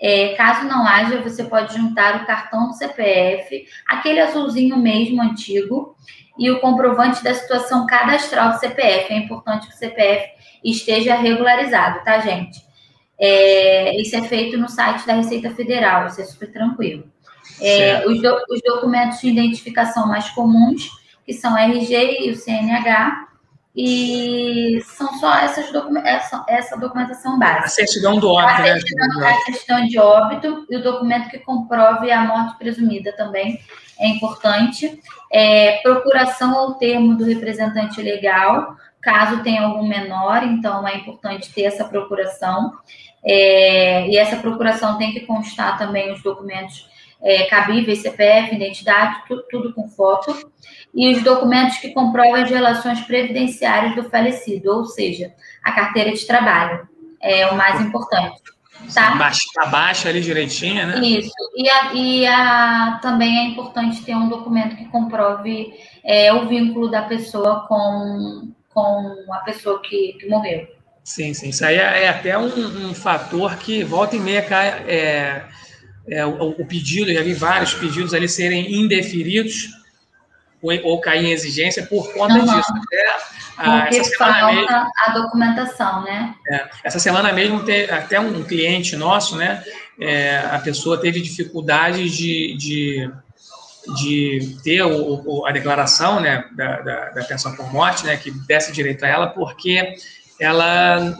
É, 0.00 0.34
caso 0.34 0.66
não 0.66 0.86
haja, 0.86 1.20
você 1.20 1.44
pode 1.44 1.74
juntar 1.74 2.22
o 2.22 2.26
cartão 2.26 2.68
do 2.68 2.74
CPF, 2.74 3.66
aquele 3.86 4.20
azulzinho 4.20 4.78
mesmo 4.78 5.20
antigo, 5.20 5.94
e 6.38 6.50
o 6.50 6.58
comprovante 6.58 7.22
da 7.22 7.34
situação 7.34 7.86
cadastral 7.86 8.52
do 8.52 8.58
CPF. 8.58 9.12
É 9.12 9.16
importante 9.18 9.68
que 9.68 9.74
o 9.74 9.76
CPF 9.76 10.26
esteja 10.64 11.14
regularizado, 11.14 12.02
tá, 12.02 12.18
gente? 12.20 12.58
É, 13.18 14.00
isso 14.00 14.16
é 14.16 14.22
feito 14.22 14.56
no 14.56 14.66
site 14.66 15.06
da 15.06 15.12
Receita 15.12 15.50
Federal, 15.50 16.06
isso 16.06 16.22
é 16.22 16.24
super 16.24 16.50
tranquilo. 16.50 17.04
É, 17.60 18.06
os, 18.06 18.22
do, 18.22 18.34
os, 18.48 18.62
documentos 18.64 19.20
de 19.20 19.28
identificação 19.28 20.08
mais 20.08 20.30
comuns, 20.30 20.88
que 21.26 21.34
são 21.34 21.56
RG 21.56 22.24
e 22.24 22.30
o 22.30 22.36
CNH, 22.36 23.28
e 23.74 24.80
são 24.84 25.18
só 25.18 25.32
essas 25.36 25.70
docu 25.70 25.96
essa, 25.98 26.44
essa 26.48 26.76
documentação 26.76 27.38
básica. 27.38 27.66
A 27.66 27.68
certidão 27.68 28.18
do 28.18 28.28
óbito, 28.28 28.62
a 28.62 28.64
certidão, 28.64 29.20
né? 29.20 29.30
A 29.30 29.44
certidão 29.44 29.86
de 29.86 29.98
óbito 29.98 30.66
e 30.68 30.76
o 30.76 30.82
documento 30.82 31.30
que 31.30 31.38
comprove 31.38 32.10
a 32.10 32.22
morte 32.22 32.58
presumida 32.58 33.12
também 33.16 33.60
é 33.98 34.08
importante. 34.08 35.00
É, 35.32 35.80
procuração 35.82 36.58
ao 36.58 36.74
termo 36.74 37.16
do 37.16 37.24
representante 37.24 38.02
legal, 38.02 38.76
caso 39.00 39.42
tenha 39.42 39.62
algum 39.62 39.86
menor, 39.86 40.42
então 40.42 40.86
é 40.86 40.96
importante 40.96 41.52
ter 41.52 41.62
essa 41.62 41.84
procuração. 41.84 42.72
É, 43.24 44.08
e 44.08 44.16
essa 44.16 44.36
procuração 44.36 44.98
tem 44.98 45.12
que 45.12 45.20
constar 45.20 45.78
também 45.78 46.10
os 46.12 46.22
documentos 46.22 46.88
é, 47.22 47.44
cabíveis, 47.44 48.02
CPF, 48.02 48.54
identidade, 48.54 49.22
tudo, 49.28 49.44
tudo, 49.50 49.74
com 49.74 49.88
foto, 49.88 50.50
e 50.94 51.12
os 51.12 51.22
documentos 51.22 51.78
que 51.78 51.90
comprovam 51.90 52.34
as 52.34 52.50
relações 52.50 53.00
previdenciárias 53.02 53.94
do 53.94 54.08
falecido, 54.08 54.70
ou 54.70 54.84
seja, 54.84 55.32
a 55.62 55.72
carteira 55.72 56.12
de 56.12 56.26
trabalho, 56.26 56.88
é 57.20 57.46
o 57.48 57.56
mais 57.56 57.80
importante. 57.80 58.40
Tá? 58.94 59.14
Baixa, 59.16 59.44
tá 59.54 59.66
baixa 59.66 60.08
ali 60.08 60.20
direitinho, 60.20 60.86
né? 60.86 60.98
Isso. 61.00 61.30
E, 61.54 61.68
a, 61.68 61.92
e 61.92 62.26
a, 62.26 62.98
também 63.02 63.38
é 63.38 63.44
importante 63.48 64.02
ter 64.02 64.14
um 64.14 64.28
documento 64.28 64.74
que 64.76 64.86
comprove 64.86 65.72
é, 66.02 66.32
o 66.32 66.48
vínculo 66.48 66.90
da 66.90 67.02
pessoa 67.02 67.66
com, 67.68 68.52
com 68.70 69.26
a 69.32 69.38
pessoa 69.40 69.80
que, 69.82 70.16
que 70.18 70.28
morreu. 70.28 70.66
Sim, 71.04 71.34
sim. 71.34 71.50
Isso 71.50 71.64
aí 71.64 71.76
é, 71.76 72.04
é 72.04 72.08
até 72.08 72.38
um, 72.38 72.88
um, 72.88 72.94
fator 72.94 73.56
que 73.56 73.82
volta 73.84 74.16
e 74.16 74.20
meia 74.20 74.42
cai, 74.42 74.68
é, 74.88 75.44
é, 76.08 76.24
o, 76.24 76.50
o, 76.50 76.66
pedido, 76.66 77.12
já 77.12 77.22
vi 77.22 77.34
vários 77.34 77.74
pedidos 77.74 78.14
ali 78.14 78.28
serem 78.28 78.80
indeferidos 78.80 79.68
ou, 80.62 80.72
ou 80.84 81.00
cair 81.00 81.24
em 81.24 81.32
exigência 81.32 81.86
por 81.86 82.12
conta 82.12 82.34
uhum. 82.34 82.44
disso. 82.44 82.72
Até 82.72 83.16
ah, 83.60 83.82
Porque 83.82 83.98
essa 83.98 84.16
falta 84.16 84.46
mesmo, 84.46 84.68
a 84.70 85.10
documentação, 85.12 86.02
né? 86.02 86.34
É, 86.50 86.70
essa 86.82 86.98
semana 86.98 87.30
mesmo, 87.30 87.62
tem 87.62 87.90
até 87.90 88.18
um 88.18 88.42
cliente 88.42 88.96
nosso, 88.96 89.36
né? 89.36 89.62
É, 90.00 90.38
a 90.50 90.58
pessoa 90.58 90.98
teve 90.98 91.20
dificuldade 91.20 92.08
de, 92.08 92.56
de, 92.56 93.10
de 93.96 94.56
ter 94.64 94.82
o, 94.82 95.22
o, 95.26 95.46
a 95.46 95.52
declaração 95.52 96.20
né, 96.20 96.46
da, 96.52 96.80
da, 96.80 97.10
da, 97.10 97.24
pensão 97.24 97.54
por 97.54 97.70
morte, 97.70 98.06
né? 98.06 98.16
Que 98.16 98.30
desse 98.30 98.72
direito 98.72 99.04
a 99.04 99.08
ela, 99.08 99.26
porque 99.26 99.94
ela 100.40 101.18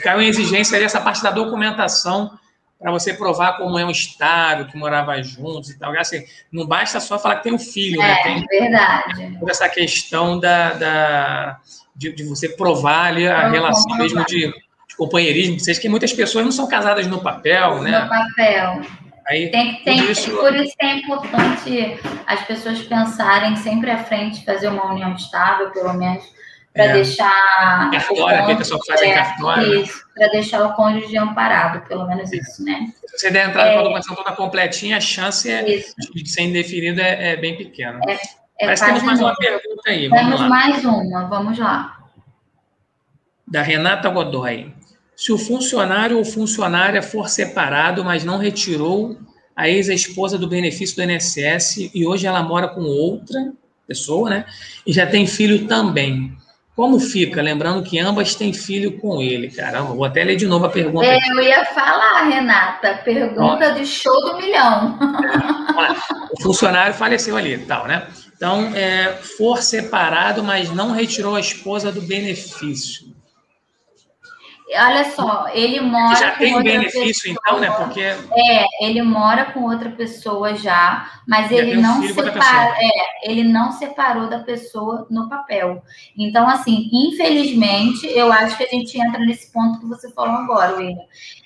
caiu 0.00 0.20
em 0.20 0.28
exigência 0.28 0.78
dessa 0.78 1.00
parte 1.00 1.24
da 1.24 1.32
documentação 1.32 2.38
para 2.78 2.92
você 2.92 3.12
provar 3.12 3.56
como 3.56 3.78
é 3.78 3.84
um 3.84 3.90
estado, 3.90 4.66
que 4.66 4.76
morava 4.76 5.20
juntos 5.22 5.70
e 5.70 5.78
tal. 5.78 5.92
Assim, 5.98 6.24
não 6.52 6.66
basta 6.66 7.00
só 7.00 7.18
falar 7.18 7.36
que 7.36 7.44
tem 7.44 7.52
um 7.52 7.58
filho, 7.58 7.98
né? 7.98 8.10
é, 8.10 8.14
né? 8.14 8.44
Tem 8.48 8.60
verdade. 8.60 9.36
toda 9.38 9.50
essa 9.50 9.68
questão 9.68 10.38
da, 10.38 10.74
da 10.74 11.60
de, 11.94 12.12
de, 12.12 12.24
você 12.24 12.48
provar 12.50 13.06
ali 13.06 13.26
a 13.26 13.44
não, 13.44 13.50
relação 13.50 13.90
não, 13.90 13.96
mesmo 13.96 14.24
de, 14.26 14.46
de, 14.46 14.96
companheirismo, 14.96 15.58
seja 15.58 15.80
que 15.80 15.88
muitas 15.88 16.12
pessoas 16.12 16.44
não 16.44 16.52
são 16.52 16.68
casadas 16.68 17.06
no 17.06 17.20
papel, 17.20 17.82
né? 17.82 17.98
No 17.98 18.08
papel. 18.08 18.82
Aí, 19.28 19.50
tem, 19.50 19.82
tem, 19.82 20.10
isso... 20.10 20.30
Por 20.30 20.54
isso 20.54 20.74
que 20.78 20.86
é 20.86 20.94
importante 20.96 22.00
as 22.26 22.42
pessoas 22.44 22.80
pensarem 22.80 23.56
sempre 23.56 23.90
à 23.90 23.98
frente, 23.98 24.44
fazer 24.44 24.68
uma 24.68 24.90
união 24.90 25.14
estável, 25.14 25.70
pelo 25.70 25.92
menos 25.92 26.24
para 26.72 26.84
é. 26.84 26.92
deixar. 26.92 27.90
Cartório, 27.90 28.46
que 28.46 28.52
a 28.52 28.56
pessoa 28.56 28.80
faz 28.86 29.02
é, 29.02 29.14
cartório. 29.14 29.68
Né? 29.68 29.82
Isso, 29.82 30.04
para 30.14 30.28
deixar 30.28 30.64
o 30.64 30.74
cônjuge 30.74 31.16
amparado, 31.16 31.86
pelo 31.88 32.06
menos 32.06 32.32
isso, 32.32 32.64
né? 32.64 32.92
Se 33.06 33.18
você 33.18 33.30
der 33.30 33.48
entrada 33.48 33.70
é, 33.70 33.72
com 33.72 33.78
a 33.78 33.82
documentação 33.82 34.16
toda 34.16 34.32
completinha, 34.32 34.96
a 34.96 35.00
chance 35.00 35.50
é, 35.50 35.62
de 35.62 36.28
ser 36.28 36.42
indefinido 36.42 37.00
é, 37.00 37.32
é 37.32 37.36
bem 37.36 37.56
pequena. 37.56 38.00
É, 38.06 38.12
é 38.12 38.18
Parece 38.60 38.84
que 38.84 38.90
temos 38.90 39.02
mais 39.02 39.20
uma 39.20 39.34
pergunta 39.34 39.82
aí. 39.86 40.08
Vamos 40.08 40.24
temos 40.24 40.40
lá. 40.40 40.48
mais 40.48 40.84
uma, 40.84 41.24
vamos 41.24 41.58
lá. 41.58 41.98
Da 43.46 43.62
Renata 43.62 44.08
Godoy. 44.08 44.74
Se 45.16 45.32
o 45.32 45.38
funcionário 45.38 46.16
ou 46.16 46.24
funcionária 46.24 47.02
for 47.02 47.28
separado, 47.28 48.04
mas 48.04 48.22
não 48.22 48.38
retirou 48.38 49.18
a 49.56 49.68
ex-esposa 49.68 50.38
do 50.38 50.46
benefício 50.46 50.94
do 50.94 51.02
INSS 51.02 51.90
e 51.92 52.06
hoje 52.06 52.28
ela 52.28 52.40
mora 52.44 52.68
com 52.68 52.82
outra 52.82 53.52
pessoa, 53.88 54.30
né? 54.30 54.44
E 54.86 54.92
já 54.92 55.04
tem 55.04 55.26
filho 55.26 55.66
também. 55.66 56.36
Como 56.78 57.00
fica? 57.00 57.42
Lembrando 57.42 57.82
que 57.82 57.98
ambas 57.98 58.36
têm 58.36 58.52
filho 58.52 59.00
com 59.00 59.20
ele. 59.20 59.50
Caramba, 59.50 59.94
vou 59.94 60.04
até 60.04 60.22
ler 60.22 60.36
de 60.36 60.46
novo 60.46 60.66
a 60.66 60.68
pergunta. 60.68 61.04
É, 61.04 61.18
eu 61.28 61.40
ia 61.40 61.64
falar, 61.64 62.22
Renata. 62.28 63.00
Pergunta 63.04 63.72
de 63.72 63.84
show 63.84 64.14
do 64.20 64.36
milhão. 64.36 64.96
O 66.30 66.42
funcionário 66.42 66.94
faleceu 66.94 67.36
ali, 67.36 67.58
tal, 67.58 67.86
né? 67.88 68.06
Então, 68.36 68.72
é, 68.76 69.12
for 69.36 69.60
separado, 69.60 70.42
mas 70.44 70.70
não 70.70 70.92
retirou 70.92 71.34
a 71.34 71.40
esposa 71.40 71.90
do 71.90 72.00
benefício. 72.00 73.07
Olha 74.70 75.04
só, 75.12 75.48
ele 75.54 75.80
mora. 75.80 76.14
já 76.14 76.32
tem 76.32 76.54
um 76.54 76.62
benefício, 76.62 77.34
pessoa, 77.34 77.38
então, 77.40 77.60
né? 77.60 77.70
Porque. 77.70 78.00
É, 78.00 78.66
ele 78.82 79.00
mora 79.00 79.46
com 79.46 79.62
outra 79.62 79.88
pessoa 79.90 80.54
já, 80.54 81.10
mas 81.26 81.50
ele 81.50 81.76
não, 81.76 82.02
separa, 82.02 82.76
é, 82.78 83.30
ele 83.30 83.44
não 83.44 83.72
separou 83.72 84.28
da 84.28 84.40
pessoa 84.40 85.06
no 85.10 85.28
papel. 85.28 85.82
Então, 86.16 86.46
assim, 86.46 86.90
infelizmente, 86.92 88.06
eu 88.08 88.30
acho 88.30 88.58
que 88.58 88.64
a 88.64 88.68
gente 88.68 89.00
entra 89.00 89.18
nesse 89.20 89.50
ponto 89.50 89.80
que 89.80 89.86
você 89.86 90.12
falou 90.12 90.36
agora, 90.36 90.76
William. 90.76 90.98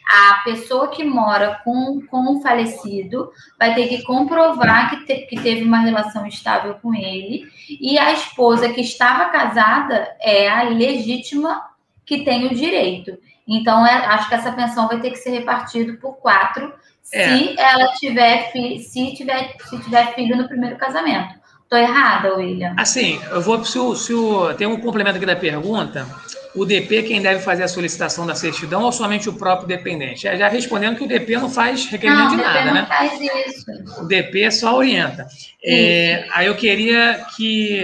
A 0.05 0.43
pessoa 0.43 0.88
que 0.88 1.05
mora 1.05 1.61
com, 1.64 2.02
com 2.11 2.37
o 2.37 2.43
falecido 2.43 3.31
vai 3.57 3.73
ter 3.73 3.87
que 3.87 4.02
comprovar 4.02 4.91
que, 4.91 5.07
te, 5.07 5.26
que 5.26 5.41
teve 5.41 5.62
uma 5.62 5.79
relação 5.79 6.26
estável 6.26 6.75
com 6.83 6.93
ele, 6.93 7.45
e 7.81 7.97
a 7.97 8.12
esposa 8.12 8.69
que 8.69 8.81
estava 8.81 9.26
casada 9.26 10.17
é 10.21 10.50
a 10.50 10.64
legítima 10.64 11.72
que 12.04 12.25
tem 12.25 12.47
o 12.47 12.54
direito. 12.54 13.16
Então, 13.47 13.87
é, 13.87 14.06
acho 14.06 14.28
que 14.28 14.35
essa 14.35 14.52
pensão 14.52 14.88
vai 14.88 15.00
ter 15.00 15.11
que 15.11 15.16
ser 15.16 15.30
repartida 15.30 15.94
por 15.94 16.16
quatro 16.16 16.73
é. 17.12 17.37
se 17.37 17.54
ela 17.59 17.92
tiver, 17.94 18.50
se 18.52 19.14
tiver, 19.14 19.56
se 19.68 19.78
tiver 19.82 20.14
filho 20.14 20.37
no 20.37 20.49
primeiro 20.49 20.76
casamento. 20.76 21.35
Estou 21.62 21.78
errada, 21.78 22.35
William? 22.35 22.75
Assim, 22.76 23.18
eu 23.30 23.40
vou. 23.40 23.64
Se 23.64 23.78
o, 23.78 23.97
se 23.97 24.12
o, 24.12 24.52
tem 24.54 24.66
um 24.66 24.78
complemento 24.78 25.16
aqui 25.16 25.25
da 25.25 25.37
pergunta. 25.37 26.06
O 26.54 26.66
DP, 26.66 27.04
quem 27.04 27.23
deve 27.23 27.40
fazer 27.40 27.62
a 27.62 27.68
solicitação 27.68 28.26
da 28.26 28.35
certidão 28.35 28.82
ou 28.82 28.92
somente 28.92 29.26
o 29.26 29.32
próprio 29.32 29.66
dependente? 29.66 30.28
É, 30.28 30.37
já 30.37 30.49
respondendo 30.49 30.99
que 30.99 31.04
o 31.04 31.09
DP 31.09 31.37
não 31.37 31.49
faz 31.49 31.87
requerimento 31.87 32.25
não, 32.25 32.37
de 32.37 32.42
nada, 32.42 32.64
não 32.66 32.75
né? 32.75 32.85
Faz 32.87 33.18
isso. 33.18 33.64
O 34.02 34.04
DP 34.04 34.50
só 34.50 34.76
orienta. 34.76 35.26
É, 35.64 36.26
aí 36.30 36.47
eu 36.47 36.54
queria 36.54 37.25
que 37.35 37.80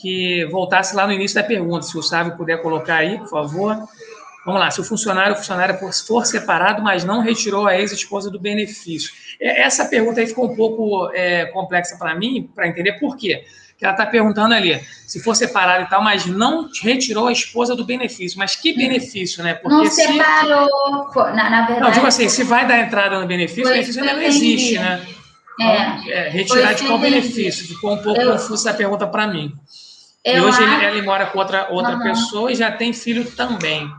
que 0.00 0.46
voltasse 0.46 0.94
lá 0.96 1.06
no 1.06 1.12
início 1.12 1.34
da 1.34 1.46
pergunta. 1.46 1.82
Se 1.82 1.96
o 1.98 2.02
Sávio 2.02 2.36
puder 2.36 2.62
colocar 2.62 2.96
aí, 2.96 3.18
por 3.18 3.28
favor. 3.28 3.76
Vamos 4.44 4.58
lá, 4.58 4.70
se 4.70 4.80
o 4.80 4.84
funcionário, 4.84 5.34
o 5.34 5.36
funcionário 5.36 5.78
for 6.06 6.24
separado, 6.24 6.82
mas 6.82 7.04
não 7.04 7.20
retirou 7.20 7.66
a 7.66 7.78
ex-esposa 7.78 8.30
do 8.30 8.40
benefício. 8.40 9.12
Essa 9.38 9.84
pergunta 9.84 10.20
aí 10.20 10.26
ficou 10.26 10.50
um 10.50 10.56
pouco 10.56 11.10
é, 11.12 11.44
complexa 11.46 11.96
para 11.98 12.14
mim, 12.14 12.50
para 12.54 12.66
entender 12.66 12.94
por 12.94 13.16
quê. 13.16 13.44
Que 13.76 13.84
ela 13.84 13.94
está 13.94 14.06
perguntando 14.06 14.54
ali, 14.54 14.78
se 15.06 15.22
for 15.22 15.34
separado 15.34 15.84
e 15.84 15.88
tal, 15.88 16.02
mas 16.02 16.26
não 16.26 16.68
retirou 16.82 17.28
a 17.28 17.32
esposa 17.32 17.74
do 17.74 17.84
benefício. 17.84 18.38
Mas 18.38 18.56
que 18.56 18.74
benefício, 18.74 19.42
né? 19.42 19.54
Porque 19.54 19.74
não 19.74 19.86
se... 19.86 20.02
separou. 20.06 20.68
Na, 21.34 21.50
na 21.50 21.66
verdade. 21.66 21.80
Não, 21.80 21.90
digo 21.90 22.06
assim, 22.06 22.28
se 22.28 22.42
vai 22.44 22.66
dar 22.66 22.78
entrada 22.78 23.20
no 23.20 23.26
benefício, 23.26 23.66
o 23.66 23.68
benefício 23.68 24.02
ainda 24.02 24.14
não 24.14 24.22
existe, 24.22 24.78
né? 24.78 25.06
É, 25.60 26.10
é, 26.10 26.28
retirar 26.30 26.72
de 26.72 26.84
qual 26.84 26.98
benefício? 26.98 27.66
Ficou 27.66 27.92
um 27.92 27.98
pouco 27.98 28.20
eu, 28.20 28.32
confuso 28.32 28.66
essa 28.66 28.76
pergunta 28.76 29.06
para 29.06 29.26
mim. 29.26 29.52
E 30.24 30.40
hoje 30.40 30.62
acho... 30.62 30.62
ele, 30.62 30.84
ele, 30.84 31.02
mora 31.02 31.26
com 31.26 31.38
outra, 31.38 31.68
outra 31.70 31.96
uhum. 31.96 32.02
pessoa 32.02 32.52
e 32.52 32.54
já 32.54 32.70
tem 32.70 32.92
filho 32.92 33.30
também. 33.32 33.90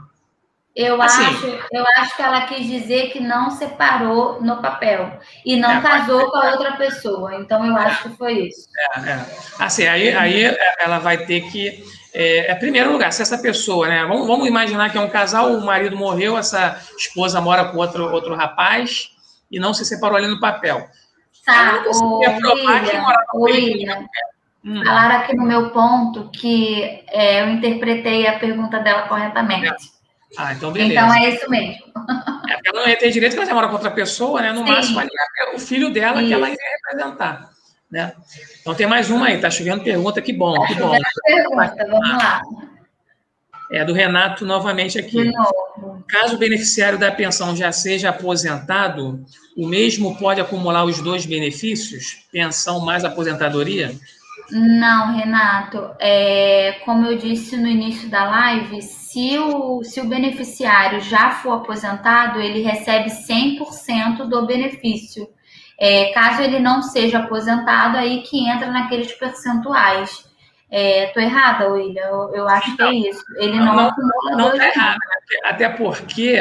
Eu, 0.74 1.02
assim, 1.02 1.24
acho, 1.24 1.48
eu 1.74 1.86
acho 1.98 2.16
que 2.16 2.22
ela 2.22 2.42
quis 2.42 2.66
dizer 2.66 3.12
que 3.12 3.20
não 3.20 3.52
separou 3.52 4.42
no 4.42 4.62
papel 4.62 5.20
e 5.46 5.58
não 5.58 5.70
é, 5.70 5.82
casou 5.82 6.32
com 6.32 6.38
a 6.38 6.52
outra 6.52 6.78
pessoa. 6.78 7.36
Então, 7.36 7.66
eu 7.66 7.76
acho 7.76 8.04
que 8.04 8.18
foi 8.18 8.48
isso. 8.48 8.70
É, 8.96 9.10
é. 9.10 9.26
Assim, 9.60 9.86
aí, 9.86 10.16
aí 10.16 10.58
ela 10.80 11.00
vai 11.00 11.26
ter 11.26 11.42
que. 11.52 11.84
É, 12.14 12.52
é, 12.52 12.56
primeiro 12.56 12.92
lugar, 12.92 13.12
se 13.12 13.22
essa 13.22 13.38
pessoa, 13.38 13.88
né? 13.88 14.06
Vamos, 14.06 14.26
vamos 14.26 14.48
imaginar 14.48 14.90
que 14.90 14.98
é 14.98 15.02
um 15.02 15.10
casal, 15.10 15.52
o 15.52 15.66
marido 15.66 15.98
morreu, 15.98 16.38
essa 16.38 16.82
esposa 16.98 17.42
mora 17.42 17.66
com 17.66 17.78
outro, 17.78 18.10
outro 18.10 18.34
rapaz 18.34 19.12
e 19.52 19.60
não 19.60 19.74
se 19.74 19.84
separou 19.84 20.18
ali 20.18 20.28
no 20.28 20.40
papel. 20.40 20.88
Tá, 21.46 21.84
o 23.34 23.44
William, 23.44 24.08
hum. 24.66 24.84
falaram 24.84 25.18
aqui 25.18 25.36
no 25.36 25.46
meu 25.46 25.70
ponto 25.72 26.30
que 26.30 27.04
é, 27.10 27.42
eu 27.42 27.50
interpretei 27.50 28.28
a 28.28 28.40
pergunta 28.40 28.80
dela 28.80 29.04
corretamente. 29.04 29.92
Ah, 30.38 30.54
então 30.54 30.72
beleza. 30.72 30.94
Então 30.94 31.14
é 31.14 31.30
isso 31.30 31.50
mesmo. 31.50 31.84
É, 32.50 32.58
ela 32.66 32.82
não 32.82 32.88
ia 32.88 32.98
ter 32.98 33.12
direito 33.12 33.36
porque 33.36 33.50
ela 33.50 33.56
mora 33.56 33.68
com 33.68 33.74
outra 33.74 33.92
pessoa, 33.92 34.42
né? 34.42 34.52
No 34.52 34.66
Sim. 34.66 34.72
máximo, 34.72 35.00
ali, 35.00 35.10
é 35.40 35.56
o 35.56 35.60
filho 35.60 35.92
dela 35.92 36.20
isso. 36.20 36.28
que 36.28 36.34
ela 36.34 36.50
ia 36.50 36.58
representar. 36.90 37.52
Né? 37.92 38.14
Então 38.62 38.74
tem 38.74 38.88
mais 38.88 39.10
uma 39.10 39.28
aí, 39.28 39.42
tá 39.42 39.50
chovendo 39.50 39.84
pergunta, 39.84 40.22
que 40.22 40.32
bom, 40.32 40.54
tá 40.54 40.68
que 40.68 40.76
bom. 40.76 40.98
Pergunta, 41.26 41.88
vamos 41.90 42.10
lá. 42.10 42.42
É 43.70 43.84
do 43.84 43.94
Renato 43.94 44.46
novamente 44.46 44.98
aqui. 44.98 45.32
Caso 46.08 46.36
o 46.36 46.38
beneficiário 46.38 46.98
da 46.98 47.12
pensão 47.12 47.56
já 47.56 47.72
seja 47.72 48.10
aposentado, 48.10 49.26
o 49.58 49.68
mesmo 49.68 50.18
pode 50.18 50.40
acumular 50.40 50.86
os 50.86 51.02
dois 51.02 51.26
benefícios, 51.26 52.26
pensão 52.32 52.80
mais 52.80 53.04
aposentadoria? 53.04 53.94
Não, 54.52 55.16
Renato. 55.16 55.96
É, 56.00 56.80
como 56.86 57.06
eu 57.06 57.18
disse 57.18 57.56
no 57.58 57.68
início 57.68 58.10
da 58.10 58.26
live, 58.26 58.82
se 58.82 59.38
o, 59.38 59.84
se 59.84 60.02
o 60.02 60.08
beneficiário 60.08 61.00
já 61.00 61.32
for 61.32 61.54
aposentado, 61.54 62.40
ele 62.40 62.62
recebe 62.62 63.10
100% 63.10 64.28
do 64.28 64.46
benefício. 64.46 65.28
É, 65.80 66.12
caso 66.14 66.42
ele 66.42 66.60
não 66.60 66.82
seja 66.82 67.20
aposentado, 67.20 67.98
aí 67.98 68.22
que 68.22 68.48
entra 68.48 68.70
naqueles 68.70 69.12
percentuais. 69.14 70.30
Estou 70.70 71.22
é, 71.22 71.26
errada, 71.26 71.70
William? 71.70 72.04
Eu, 72.04 72.36
eu 72.36 72.48
acho 72.48 72.76
que 72.78 72.84
é 72.84 72.94
isso. 72.94 73.24
Ele 73.38 73.58
não, 73.60 73.76
não 73.76 73.88
acumula 73.88 74.38
não 74.38 74.54
está 74.54 74.68
errado, 74.68 75.00
até 75.44 75.70
porque 75.70 76.38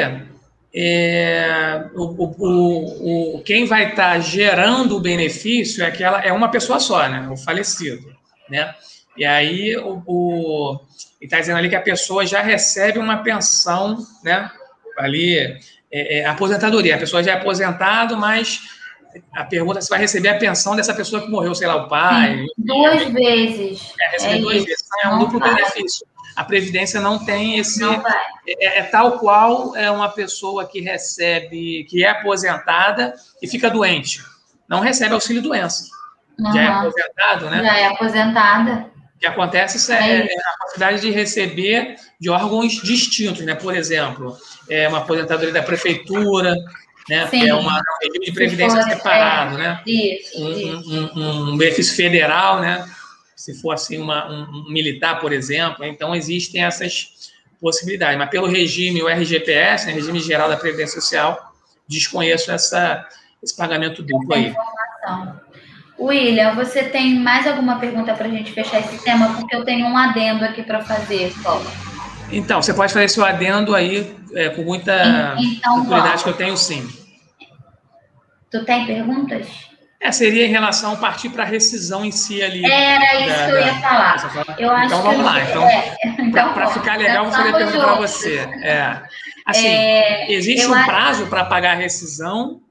é, 0.73 1.85
o, 1.93 2.03
o, 2.03 3.35
o, 3.37 3.43
quem 3.43 3.65
vai 3.65 3.89
estar 3.89 4.13
tá 4.13 4.19
gerando 4.19 4.95
o 4.95 5.01
benefício 5.01 5.83
é 5.83 5.87
aquela 5.87 6.21
é 6.21 6.31
uma 6.31 6.49
pessoa 6.49 6.79
só, 6.79 7.07
né? 7.09 7.27
O 7.29 7.35
falecido, 7.35 8.15
né? 8.49 8.73
E 9.17 9.25
aí 9.25 9.75
o, 9.75 10.01
o 10.05 10.79
está 11.21 11.39
dizendo 11.39 11.57
ali 11.57 11.69
que 11.69 11.75
a 11.75 11.81
pessoa 11.81 12.25
já 12.25 12.41
recebe 12.41 12.99
uma 12.99 13.17
pensão, 13.17 13.97
né? 14.23 14.49
Ali 14.97 15.37
é, 15.91 16.19
é, 16.19 16.25
aposentadoria. 16.25 16.95
A 16.95 16.99
pessoa 16.99 17.21
já 17.21 17.33
é 17.33 17.35
aposentado, 17.35 18.17
mas 18.17 18.61
a 19.33 19.43
pergunta 19.43 19.79
é 19.79 19.81
se 19.81 19.89
vai 19.89 19.99
receber 19.99 20.29
a 20.29 20.37
pensão 20.37 20.75
dessa 20.75 20.93
pessoa 20.93 21.21
que 21.21 21.29
morreu, 21.29 21.53
sei 21.53 21.67
lá, 21.67 21.75
o 21.75 21.89
pai. 21.89 22.45
Duas 22.57 23.03
vezes. 23.11 23.93
É, 23.99 24.11
receber 24.11 24.35
é 24.35 24.39
duas 24.39 24.55
isso. 24.57 24.65
vezes. 24.65 24.83
É 25.03 25.09
um 25.09 25.19
duplo 25.19 25.39
benefício. 25.39 26.07
A 26.35 26.43
Previdência 26.43 26.99
não 26.99 27.23
tem 27.23 27.59
esse. 27.59 27.79
Não 27.79 28.03
é, 28.47 28.79
é, 28.79 28.83
tal 28.83 29.19
qual 29.19 29.75
é 29.75 29.89
uma 29.91 30.09
pessoa 30.09 30.65
que 30.65 30.81
recebe, 30.81 31.85
que 31.89 32.03
é 32.03 32.09
aposentada 32.09 33.13
e 33.41 33.47
fica 33.47 33.69
doente. 33.69 34.23
Não 34.67 34.79
recebe 34.79 35.13
auxílio 35.13 35.41
doença. 35.41 35.85
Uhum. 36.39 36.53
Já 36.53 36.61
é 36.61 36.67
aposentado, 36.67 37.49
né? 37.49 37.63
Já 37.63 37.77
é 37.77 37.85
aposentada. 37.87 38.91
O 39.15 39.19
que 39.19 39.27
acontece 39.27 39.77
isso 39.77 39.91
é, 39.91 40.21
é, 40.21 40.23
a 40.23 40.63
possibilidade 40.63 41.01
de 41.01 41.11
receber 41.11 41.95
de 42.19 42.29
órgãos 42.29 42.73
distintos, 42.81 43.45
né? 43.45 43.53
Por 43.53 43.75
exemplo, 43.75 44.35
é 44.67 44.87
uma 44.87 44.99
aposentadoria 44.99 45.53
da 45.53 45.61
prefeitura, 45.61 46.55
né? 47.07 47.27
Sim. 47.27 47.47
É 47.47 47.53
uma, 47.53 47.77
um 47.77 48.07
regime 48.07 48.25
de 48.25 48.31
previdência 48.31 48.81
for, 48.81 48.89
separado, 48.89 49.55
é, 49.55 49.57
né? 49.57 49.81
Isso, 49.85 50.43
um, 50.43 50.51
isso. 50.51 51.11
Um, 51.15 51.49
um, 51.51 51.57
benefício 51.57 51.95
federal, 51.95 52.61
né? 52.61 52.85
Se 53.41 53.55
for 53.55 53.71
assim 53.71 53.97
uma, 53.97 54.31
um, 54.31 54.43
um, 54.43 54.71
militar, 54.71 55.19
por 55.19 55.33
exemplo, 55.33 55.83
então 55.83 56.15
existem 56.15 56.63
essas 56.63 57.31
possibilidades. 57.59 58.15
Mas 58.15 58.29
pelo 58.29 58.45
regime, 58.45 59.01
o 59.01 59.09
RGPS, 59.09 59.87
né, 59.87 59.93
regime 59.93 60.19
geral 60.19 60.47
da 60.47 60.55
previdência 60.55 61.01
social, 61.01 61.51
desconheço 61.89 62.51
essa, 62.51 63.03
esse 63.41 63.57
pagamento 63.57 64.03
duplo 64.03 64.35
aí. 64.35 64.53
William, 65.99 66.53
você 66.53 66.83
tem 66.83 67.15
mais 67.15 67.47
alguma 67.47 67.79
pergunta 67.79 68.13
para 68.13 68.27
a 68.27 68.29
gente 68.29 68.51
fechar 68.51 68.79
esse 68.79 69.03
tema? 69.03 69.33
Porque 69.33 69.55
eu 69.55 69.65
tenho 69.65 69.87
um 69.87 69.97
adendo 69.97 70.45
aqui 70.45 70.61
para 70.61 70.83
fazer, 70.83 71.33
só. 71.41 71.59
Então, 72.31 72.61
você 72.61 72.75
pode 72.75 72.93
fazer 72.93 73.07
seu 73.07 73.25
adendo 73.25 73.73
aí 73.73 74.15
é, 74.35 74.49
com 74.49 74.61
muita 74.61 75.35
então, 75.39 75.81
tranquilidade, 75.81 76.23
que 76.23 76.29
eu 76.29 76.37
tenho 76.37 76.55
sim. 76.55 76.87
Tu 78.51 78.63
tem 78.65 78.85
perguntas? 78.85 79.70
É, 80.01 80.11
seria 80.11 80.47
em 80.47 80.49
relação 80.49 80.93
a 80.93 80.95
partir 80.95 81.29
para 81.29 81.43
a 81.43 81.45
rescisão 81.45 82.03
em 82.03 82.11
si 82.11 82.41
ali. 82.41 82.65
Era 82.65 83.19
isso 83.19 83.37
da, 83.37 83.45
que 83.45 83.51
eu 83.51 83.59
ia 83.59 83.73
falar. 83.75 84.55
Eu 84.57 84.71
acho 84.71 84.85
então 84.87 85.03
vamos 85.03 85.23
lá. 85.23 85.43
Então, 85.43 85.63
é. 85.63 85.97
então 86.19 86.53
para 86.55 86.67
ficar 86.67 86.97
legal, 86.97 87.25
vou 87.25 87.33
fazer 87.33 87.49
a 87.49 87.53
pergunta 87.53 87.79
para 87.79 87.95
você. 87.95 88.39
É. 88.63 89.01
Assim, 89.45 89.67
é, 89.67 90.31
existe 90.31 90.65
um 90.65 90.83
prazo 90.85 91.27
para 91.27 91.45
pagar 91.45 91.73
a 91.73 91.79
rescisão, 91.79 92.61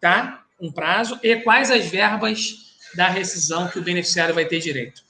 tá? 0.00 0.40
Um 0.60 0.72
prazo, 0.72 1.20
e 1.22 1.36
quais 1.36 1.70
as 1.70 1.86
verbas 1.86 2.56
da 2.96 3.08
rescisão 3.08 3.68
que 3.68 3.78
o 3.78 3.82
beneficiário 3.82 4.34
vai 4.34 4.44
ter 4.44 4.58
direito? 4.58 5.02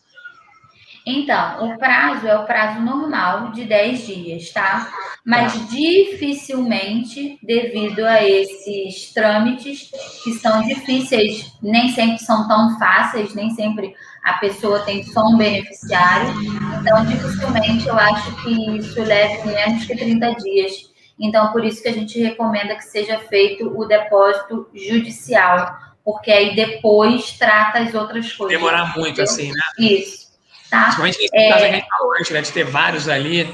Então, 1.11 1.65
o 1.65 1.79
prazo 1.79 2.29
é 2.29 2.37
o 2.37 2.45
prazo 2.45 2.81
normal 2.81 3.51
de 3.53 3.65
10 3.65 4.07
dias, 4.07 4.51
tá? 4.51 4.93
Mas 5.25 5.55
tá. 5.55 5.67
dificilmente, 5.71 7.39
devido 7.43 8.05
a 8.05 8.23
esses 8.23 9.11
trâmites 9.15 9.91
que 10.23 10.35
são 10.35 10.61
difíceis, 10.61 11.51
nem 11.63 11.89
sempre 11.93 12.19
são 12.19 12.47
tão 12.47 12.79
fáceis, 12.79 13.35
nem 13.35 13.49
sempre 13.53 13.95
a 14.23 14.35
pessoa 14.35 14.81
tem 14.81 15.03
só 15.03 15.23
um 15.23 15.39
beneficiário. 15.39 16.31
Então, 16.79 17.07
dificilmente 17.07 17.89
eu 17.89 17.99
acho 17.99 18.43
que 18.43 18.77
isso 18.77 19.03
leve 19.03 19.49
menos 19.49 19.87
que 19.87 19.97
30 19.97 20.35
dias. 20.35 20.73
Então, 21.19 21.51
por 21.53 21.65
isso 21.65 21.83
que 21.83 21.89
a 21.89 21.95
gente 21.95 22.21
recomenda 22.21 22.77
que 22.77 22.85
seja 22.85 23.19
feito 23.19 23.67
o 23.75 23.87
depósito 23.87 24.69
judicial, 24.75 25.75
porque 26.05 26.31
aí 26.31 26.55
depois 26.55 27.33
trata 27.33 27.79
as 27.79 27.95
outras 27.95 28.31
coisas. 28.31 28.59
Demorar 28.59 28.95
muito, 28.95 29.23
assim, 29.23 29.51
né? 29.51 29.61
Isso. 29.79 30.28
Tá? 30.71 30.85
Principalmente 30.85 31.19
nesse 31.19 31.37
é... 31.37 31.81
caso 31.81 32.13
antes, 32.19 32.31
né, 32.31 32.41
de 32.43 32.53
ter 32.53 32.65
vários 32.65 33.09
ali 33.09 33.49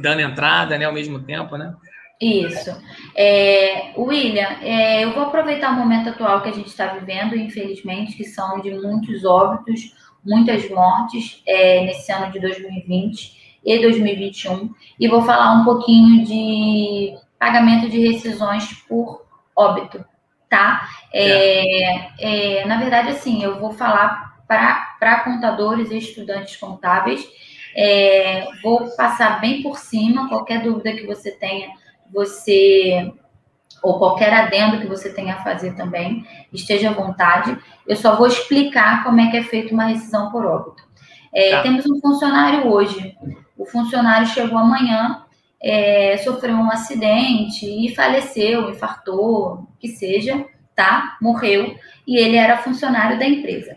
dando 0.00 0.20
entrada 0.20 0.76
né, 0.78 0.84
ao 0.84 0.92
mesmo 0.92 1.20
tempo, 1.20 1.56
né? 1.56 1.74
Isso. 2.20 2.74
É, 3.14 3.92
William, 3.96 4.56
é, 4.62 5.04
eu 5.04 5.12
vou 5.12 5.24
aproveitar 5.24 5.70
o 5.70 5.74
momento 5.74 6.08
atual 6.08 6.40
que 6.40 6.48
a 6.48 6.52
gente 6.52 6.68
está 6.68 6.86
vivendo, 6.86 7.36
infelizmente, 7.36 8.16
que 8.16 8.24
são 8.24 8.60
de 8.60 8.70
muitos 8.70 9.24
óbitos, 9.24 9.94
muitas 10.24 10.68
mortes 10.70 11.42
é, 11.46 11.84
nesse 11.84 12.10
ano 12.10 12.32
de 12.32 12.40
2020 12.40 13.58
e 13.64 13.78
2021, 13.80 14.70
e 14.98 15.08
vou 15.08 15.22
falar 15.22 15.60
um 15.60 15.64
pouquinho 15.64 16.24
de 16.24 17.14
pagamento 17.38 17.90
de 17.90 17.98
rescisões 18.08 18.72
por 18.88 19.26
óbito, 19.54 20.02
tá? 20.48 20.88
É, 21.12 22.60
é 22.60 22.64
na 22.64 22.78
verdade, 22.78 23.10
assim, 23.10 23.42
eu 23.42 23.60
vou 23.60 23.72
falar 23.72 24.25
para 24.46 25.20
contadores 25.24 25.90
e 25.90 25.98
estudantes 25.98 26.56
contábeis. 26.56 27.26
É, 27.76 28.46
vou 28.62 28.88
passar 28.96 29.40
bem 29.40 29.62
por 29.62 29.78
cima, 29.78 30.28
qualquer 30.28 30.62
dúvida 30.62 30.92
que 30.92 31.06
você 31.06 31.30
tenha, 31.30 31.68
você 32.12 33.12
ou 33.82 33.98
qualquer 33.98 34.32
adendo 34.32 34.80
que 34.80 34.86
você 34.86 35.12
tenha 35.12 35.34
a 35.34 35.42
fazer 35.44 35.74
também, 35.76 36.26
esteja 36.52 36.90
à 36.90 36.92
vontade. 36.92 37.56
Eu 37.86 37.94
só 37.94 38.16
vou 38.16 38.26
explicar 38.26 39.04
como 39.04 39.20
é 39.20 39.30
que 39.30 39.36
é 39.36 39.42
feita 39.42 39.72
uma 39.72 39.84
rescisão 39.84 40.30
por 40.30 40.44
óbito. 40.44 40.82
É, 41.32 41.50
tá. 41.52 41.62
Temos 41.62 41.86
um 41.86 42.00
funcionário 42.00 42.66
hoje. 42.66 43.14
O 43.56 43.64
funcionário 43.64 44.26
chegou 44.26 44.58
amanhã, 44.58 45.22
é, 45.62 46.16
sofreu 46.18 46.56
um 46.56 46.70
acidente 46.70 47.66
e 47.66 47.94
faleceu, 47.94 48.70
infartou, 48.70 49.68
que 49.78 49.88
seja, 49.88 50.44
tá? 50.74 51.16
Morreu. 51.20 51.76
E 52.06 52.16
ele 52.16 52.36
era 52.36 52.58
funcionário 52.58 53.18
da 53.18 53.26
empresa. 53.26 53.76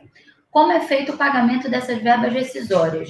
Como 0.52 0.72
é 0.72 0.80
feito 0.82 1.12
o 1.12 1.18
pagamento 1.18 1.70
dessas 1.70 2.02
verbas 2.02 2.34
rescisórias? 2.34 3.10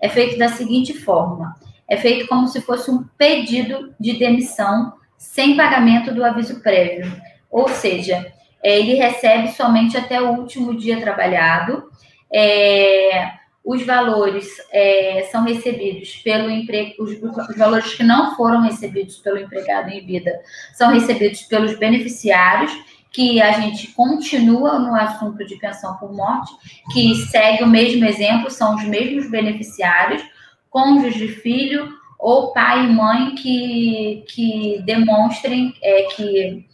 É 0.00 0.08
feito 0.08 0.38
da 0.38 0.48
seguinte 0.48 0.92
forma: 0.92 1.54
é 1.88 1.96
feito 1.96 2.26
como 2.28 2.48
se 2.48 2.60
fosse 2.60 2.90
um 2.90 3.04
pedido 3.16 3.94
de 3.98 4.18
demissão 4.18 4.92
sem 5.16 5.56
pagamento 5.56 6.12
do 6.12 6.24
aviso 6.24 6.60
prévio. 6.60 7.10
Ou 7.50 7.68
seja, 7.68 8.32
é, 8.62 8.78
ele 8.78 8.94
recebe 8.94 9.48
somente 9.48 9.96
até 9.96 10.20
o 10.20 10.30
último 10.30 10.76
dia 10.76 11.00
trabalhado. 11.00 11.84
É, 12.32 13.30
os 13.64 13.84
valores 13.84 14.48
é, 14.72 15.28
são 15.30 15.44
recebidos 15.44 16.16
pelo 16.16 16.50
emprego, 16.50 17.04
os, 17.04 17.12
os, 17.12 17.56
valores 17.56 17.94
que 17.94 18.02
não 18.02 18.34
foram 18.34 18.62
recebidos 18.62 19.18
pelo 19.18 19.38
empregado 19.38 19.88
em 19.88 20.04
vida 20.04 20.40
são 20.74 20.90
recebidos 20.90 21.42
pelos 21.42 21.78
beneficiários, 21.78 22.72
que 23.12 23.42
a 23.42 23.52
gente 23.52 23.88
continua 23.88 24.78
no 24.78 24.94
assunto 24.94 25.44
de 25.44 25.56
pensão 25.56 25.96
por 25.98 26.12
morte, 26.12 26.50
que 26.92 27.14
segue 27.26 27.62
o 27.62 27.68
mesmo 27.68 28.04
exemplo, 28.04 28.50
são 28.50 28.74
os 28.74 28.84
mesmos 28.84 29.30
beneficiários, 29.30 30.22
cônjuge 30.70 31.26
de 31.26 31.28
filho 31.28 31.92
ou 32.18 32.52
pai 32.52 32.86
e 32.86 32.88
mãe 32.88 33.34
que, 33.34 34.24
que 34.28 34.82
demonstrem 34.86 35.74
é, 35.82 36.02
que, 36.04 36.64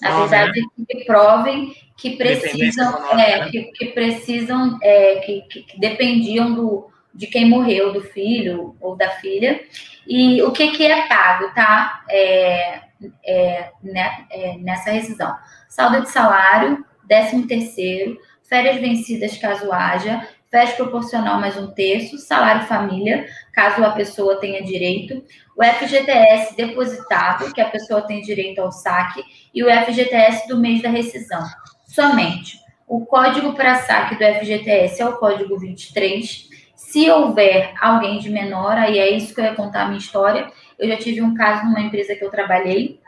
na 0.00 0.20
verdade, 0.20 0.60
né? 0.60 0.84
que 0.88 1.04
provem 1.04 1.74
que 1.98 2.16
precisam, 2.16 3.10
é, 3.10 3.16
né? 3.16 3.50
que, 3.50 3.64
que, 3.72 3.86
precisam, 3.86 4.78
é, 4.80 5.16
que, 5.16 5.42
que, 5.42 5.80
dependiam 5.80 6.54
do, 6.54 6.88
de 7.12 7.26
quem 7.26 7.48
morreu, 7.48 7.92
do 7.92 8.00
filho 8.00 8.76
ou 8.80 8.96
da 8.96 9.10
filha. 9.10 9.60
E 10.06 10.40
o 10.42 10.52
que, 10.52 10.70
que 10.70 10.86
é 10.86 11.08
pago, 11.08 11.52
tá? 11.54 12.04
É, 12.08 12.80
é, 13.26 13.70
né, 13.82 14.26
é, 14.30 14.56
nessa 14.58 14.90
rescisão. 14.90 15.34
Saldo 15.68 16.00
de 16.00 16.10
salário, 16.10 16.84
décimo 17.04 17.46
terceiro, 17.46 18.18
férias 18.48 18.80
vencidas 18.80 19.36
caso 19.36 19.70
haja, 19.70 20.26
férias 20.50 20.74
proporcional 20.74 21.38
mais 21.38 21.58
um 21.58 21.70
terço, 21.72 22.16
salário 22.16 22.66
família, 22.66 23.26
caso 23.52 23.84
a 23.84 23.90
pessoa 23.90 24.40
tenha 24.40 24.62
direito, 24.62 25.22
o 25.56 25.62
FGTS 25.62 26.56
depositado, 26.56 27.52
que 27.52 27.60
a 27.60 27.68
pessoa 27.68 28.02
tem 28.02 28.22
direito 28.22 28.60
ao 28.60 28.72
saque, 28.72 29.22
e 29.54 29.62
o 29.62 29.66
FGTS 29.66 30.48
do 30.48 30.58
mês 30.58 30.80
da 30.80 30.88
rescisão. 30.88 31.44
Somente. 31.86 32.58
O 32.86 33.04
código 33.04 33.52
para 33.52 33.82
saque 33.82 34.14
do 34.14 34.24
FGTS 34.24 35.02
é 35.02 35.06
o 35.06 35.18
código 35.18 35.58
23. 35.58 36.48
Se 36.74 37.10
houver 37.10 37.74
alguém 37.82 38.18
de 38.18 38.30
menor, 38.30 38.78
aí 38.78 38.98
é 38.98 39.10
isso 39.10 39.34
que 39.34 39.40
eu 39.40 39.44
ia 39.44 39.54
contar 39.54 39.82
a 39.82 39.84
minha 39.86 39.98
história. 39.98 40.50
Eu 40.78 40.88
já 40.88 40.96
tive 40.96 41.20
um 41.20 41.34
caso 41.34 41.66
numa 41.66 41.80
empresa 41.80 42.14
que 42.14 42.24
eu 42.24 42.30
trabalhei, 42.30 42.98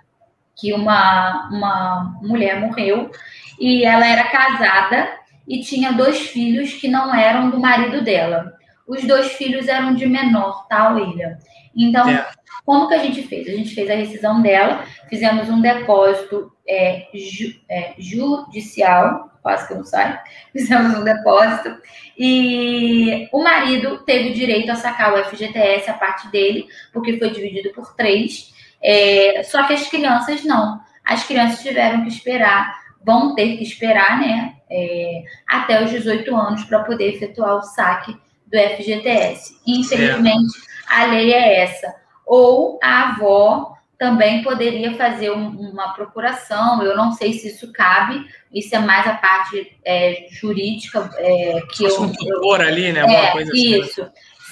que 0.60 0.72
uma, 0.72 1.48
uma 1.50 2.18
mulher 2.22 2.60
morreu 2.60 3.10
e 3.58 3.84
ela 3.84 4.06
era 4.06 4.24
casada 4.24 5.08
e 5.46 5.60
tinha 5.60 5.92
dois 5.92 6.20
filhos 6.20 6.74
que 6.74 6.88
não 6.88 7.14
eram 7.14 7.50
do 7.50 7.58
marido 7.58 8.02
dela. 8.02 8.52
Os 8.86 9.04
dois 9.04 9.32
filhos 9.32 9.68
eram 9.68 9.94
de 9.94 10.06
menor, 10.06 10.66
tá, 10.68 10.90
William? 10.90 11.38
Então, 11.76 12.08
é. 12.08 12.26
como 12.64 12.88
que 12.88 12.94
a 12.94 12.98
gente 12.98 13.22
fez? 13.22 13.48
A 13.48 13.52
gente 13.52 13.74
fez 13.74 13.90
a 13.90 13.94
rescisão 13.94 14.42
dela, 14.42 14.84
fizemos 15.08 15.48
um 15.48 15.60
depósito 15.60 16.52
é, 16.68 17.06
ju, 17.14 17.54
é, 17.68 17.94
judicial, 17.98 19.30
quase 19.42 19.66
que 19.66 19.72
eu 19.72 19.78
não 19.78 19.84
saio, 19.84 20.18
fizemos 20.52 20.98
um 20.98 21.04
depósito, 21.04 21.76
e 22.18 23.28
o 23.32 23.42
marido 23.42 23.98
teve 24.04 24.30
direito 24.32 24.70
a 24.70 24.76
sacar 24.76 25.14
o 25.14 25.24
FGTS, 25.24 25.90
a 25.90 25.94
parte 25.94 26.28
dele, 26.28 26.66
porque 26.92 27.18
foi 27.18 27.30
dividido 27.30 27.70
por 27.70 27.94
três, 27.94 28.52
é, 28.82 29.42
só 29.44 29.66
que 29.66 29.72
as 29.72 29.86
crianças 29.88 30.44
não. 30.44 30.80
As 31.04 31.24
crianças 31.24 31.62
tiveram 31.62 32.02
que 32.02 32.08
esperar, 32.08 32.78
vão 33.04 33.34
ter 33.34 33.56
que 33.56 33.62
esperar, 33.62 34.20
né, 34.20 34.54
é, 34.70 35.22
até 35.48 35.82
os 35.82 35.90
18 35.90 36.34
anos 36.36 36.64
para 36.64 36.84
poder 36.84 37.14
efetuar 37.14 37.56
o 37.56 37.62
saque 37.62 38.16
do 38.46 38.58
FGTS. 38.58 39.56
Infelizmente, 39.66 40.58
a 40.88 41.06
lei 41.06 41.32
é 41.32 41.62
essa. 41.62 41.94
Ou 42.26 42.78
a 42.82 43.10
avó 43.10 43.76
também 43.98 44.42
poderia 44.42 44.94
fazer 44.94 45.30
um, 45.30 45.48
uma 45.70 45.92
procuração. 45.92 46.82
Eu 46.82 46.96
não 46.96 47.12
sei 47.12 47.34
se 47.34 47.48
isso 47.48 47.72
cabe, 47.72 48.24
isso 48.52 48.74
é 48.74 48.78
mais 48.78 49.06
a 49.06 49.14
parte 49.14 49.76
é, 49.84 50.26
jurídica 50.30 51.10
é, 51.18 51.60
que 51.72 51.84
eu. 51.84 52.02
Um 52.02 52.12
tutor 52.12 52.60
ali, 52.60 52.92
né? 52.92 53.00
É, 53.00 53.30
coisa 53.32 53.52
assim. 53.52 53.82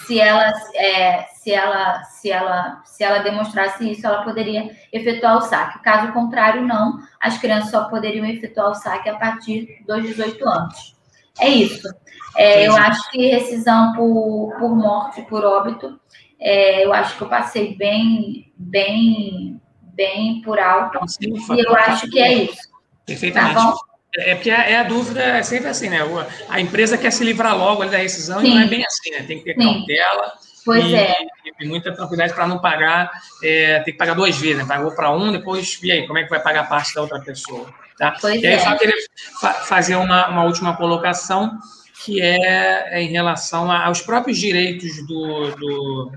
Se 0.08 0.18
ela, 0.18 0.50
é, 0.74 1.26
se, 1.34 1.52
ela, 1.52 2.02
se, 2.04 2.30
ela, 2.30 2.82
se 2.82 3.04
ela 3.04 3.18
demonstrasse 3.18 3.92
isso, 3.92 4.06
ela 4.06 4.24
poderia 4.24 4.74
efetuar 4.90 5.36
o 5.36 5.42
saque. 5.42 5.82
Caso 5.82 6.14
contrário, 6.14 6.66
não. 6.66 6.98
As 7.20 7.36
crianças 7.36 7.70
só 7.70 7.90
poderiam 7.90 8.24
efetuar 8.24 8.70
o 8.70 8.74
saque 8.74 9.10
a 9.10 9.18
partir 9.18 9.84
dos 9.86 10.02
18 10.02 10.48
anos. 10.48 10.96
É 11.38 11.50
isso. 11.50 11.86
É, 12.38 12.66
eu 12.66 12.74
acho 12.74 13.10
que 13.10 13.28
rescisão 13.28 13.92
por, 13.92 14.56
por 14.58 14.74
morte, 14.74 15.20
por 15.28 15.44
óbito, 15.44 16.00
é, 16.40 16.86
eu 16.86 16.92
acho 16.94 17.14
que 17.18 17.22
eu 17.24 17.28
passei 17.28 17.76
bem, 17.76 18.50
bem, 18.56 19.60
bem 19.94 20.40
por 20.40 20.58
alto. 20.58 21.00
Sim, 21.06 21.34
e 21.54 21.66
eu 21.66 21.76
acho 21.76 22.08
que 22.08 22.18
é 22.18 22.32
isso. 22.44 22.66
Perfeitamente. 23.04 23.56
Tá 23.56 23.74
é, 23.74 23.97
é 24.16 24.34
porque 24.34 24.50
é, 24.50 24.72
é 24.72 24.78
a 24.78 24.84
dúvida, 24.84 25.22
é 25.22 25.42
sempre 25.42 25.68
assim, 25.68 25.88
né? 25.88 25.98
A 26.48 26.60
empresa 26.60 26.96
quer 26.96 27.10
se 27.10 27.24
livrar 27.24 27.56
logo 27.56 27.84
da 27.84 27.98
rescisão 27.98 28.40
Sim. 28.40 28.46
e 28.46 28.54
não 28.54 28.60
é 28.60 28.66
bem 28.66 28.84
assim, 28.84 29.10
né? 29.10 29.22
Tem 29.22 29.38
que 29.38 29.44
ter 29.44 29.54
Sim. 29.54 29.66
cautela. 29.66 30.32
Pois 30.64 30.84
e, 30.84 30.94
é. 30.94 31.14
E 31.60 31.66
muita 31.66 31.92
tranquilidade 31.92 32.34
para 32.34 32.46
não 32.46 32.58
pagar, 32.58 33.10
é, 33.42 33.80
tem 33.80 33.92
que 33.92 33.98
pagar 33.98 34.14
duas 34.14 34.36
vezes, 34.36 34.58
né? 34.58 34.64
Pagou 34.66 34.92
para 34.92 35.10
um, 35.10 35.32
depois, 35.32 35.78
e 35.82 35.92
aí, 35.92 36.06
como 36.06 36.18
é 36.18 36.24
que 36.24 36.30
vai 36.30 36.40
pagar 36.40 36.60
a 36.60 36.64
parte 36.64 36.94
da 36.94 37.02
outra 37.02 37.20
pessoa? 37.20 37.72
Tá? 37.98 38.16
Pois 38.20 38.42
e 38.42 38.46
aí, 38.46 38.54
é. 38.54 38.58
só 38.58 38.76
queria 38.76 38.94
fa 39.40 39.54
fazer 39.54 39.96
uma, 39.96 40.28
uma 40.28 40.44
última 40.44 40.76
colocação, 40.76 41.58
que 42.04 42.20
é, 42.20 42.98
é 42.98 43.02
em 43.02 43.08
relação 43.08 43.70
aos 43.70 44.00
próprios 44.00 44.38
direitos 44.38 45.06
do, 45.06 45.50
do, 45.56 46.12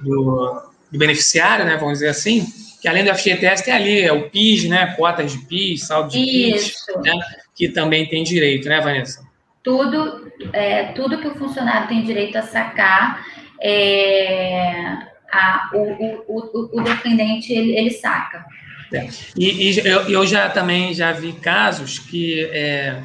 do, 0.00 0.62
do, 0.90 0.98
beneficiário, 0.98 1.64
né, 1.64 1.76
vamos 1.76 1.94
dizer 1.94 2.08
assim, 2.08 2.46
que 2.84 2.88
além 2.88 3.02
do 3.02 3.14
FGTS 3.14 3.64
tem 3.64 3.72
ali 3.72 4.02
é 4.02 4.12
o 4.12 4.28
PIS, 4.28 4.68
né, 4.68 4.94
cotas 4.94 5.32
de 5.32 5.38
PIS, 5.46 5.86
saldo 5.86 6.10
de 6.10 6.18
PIS, 6.18 6.74
né, 7.02 7.18
que 7.54 7.70
também 7.70 8.06
tem 8.06 8.22
direito, 8.22 8.68
né, 8.68 8.78
Vanessa? 8.78 9.26
Tudo, 9.62 10.30
é, 10.52 10.92
tudo 10.92 11.16
que 11.16 11.28
o 11.28 11.34
funcionário 11.34 11.88
tem 11.88 12.02
direito 12.02 12.36
a 12.36 12.42
sacar, 12.42 13.24
é, 13.58 14.98
a, 15.32 15.70
o, 15.72 15.78
o, 15.78 16.24
o, 16.28 16.78
o 16.78 16.82
dependente 16.82 17.54
ele, 17.54 17.74
ele 17.74 17.90
saca. 17.90 18.44
É. 18.92 19.08
E, 19.34 19.70
e 19.70 19.78
eu, 19.78 20.02
eu, 20.10 20.26
já 20.26 20.50
também 20.50 20.92
já 20.92 21.10
vi 21.10 21.32
casos 21.32 21.98
que 21.98 22.44
é, 22.52 23.00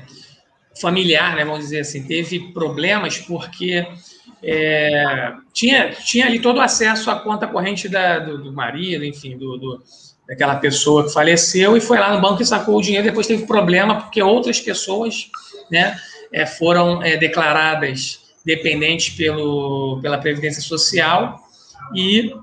familiar, 0.79 1.35
né, 1.35 1.45
vamos 1.45 1.61
dizer 1.61 1.81
assim, 1.81 2.03
teve 2.03 2.51
problemas 2.53 3.17
porque 3.17 3.85
é, 4.41 5.33
tinha, 5.53 5.89
tinha 5.91 6.25
ali 6.25 6.39
todo 6.39 6.57
o 6.57 6.61
acesso 6.61 7.11
à 7.11 7.19
conta 7.19 7.47
corrente 7.47 7.89
da, 7.89 8.19
do, 8.19 8.37
do, 8.37 8.53
marido, 8.53 9.03
enfim, 9.03 9.37
do, 9.37 9.57
do, 9.57 9.83
daquela 10.27 10.55
pessoa 10.55 11.05
que 11.05 11.13
faleceu 11.13 11.75
e 11.75 11.81
foi 11.81 11.97
lá 11.97 12.13
no 12.13 12.21
banco 12.21 12.41
e 12.41 12.45
sacou 12.45 12.77
o 12.77 12.81
dinheiro. 12.81 13.05
Depois 13.05 13.27
teve 13.27 13.45
problema 13.45 14.01
porque 14.01 14.21
outras 14.21 14.59
pessoas 14.59 15.29
né, 15.69 15.99
é, 16.31 16.45
foram 16.45 17.03
é, 17.03 17.17
declaradas 17.17 18.19
dependentes 18.45 19.15
pelo, 19.15 19.99
pela 20.01 20.17
Previdência 20.17 20.61
Social 20.61 21.39
e 21.93 22.33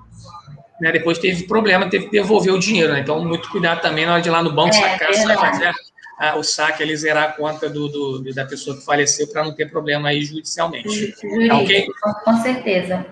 né, 0.81 0.93
depois 0.93 1.19
teve 1.19 1.45
problema, 1.45 1.89
teve 1.89 2.07
que 2.07 2.13
devolver 2.13 2.53
o 2.53 2.59
dinheiro. 2.59 2.93
Né? 2.93 3.01
Então, 3.01 3.25
muito 3.25 3.49
cuidado 3.49 3.81
também 3.81 4.05
na 4.05 4.13
hora 4.13 4.23
de 4.23 4.29
ir 4.29 4.33
lá 4.33 4.43
no 4.43 4.53
banco 4.53 4.77
é, 4.77 4.99
sacar, 4.99 5.39
fazer 5.39 5.75
a, 6.19 6.37
o 6.37 6.43
saque, 6.43 6.83
ele 6.83 6.97
zerar 6.97 7.31
a 7.31 7.33
conta 7.33 7.69
do, 7.69 7.89
do 7.89 8.35
da 8.35 8.45
pessoa 8.45 8.77
que 8.77 8.85
faleceu 8.85 9.29
para 9.29 9.45
não 9.45 9.55
ter 9.55 9.71
problema 9.71 10.09
aí 10.09 10.23
judicialmente. 10.23 10.89
Jurídico, 10.89 11.49
tá 11.49 11.59
okay? 11.59 11.87
com 12.25 12.37
certeza. 12.43 13.07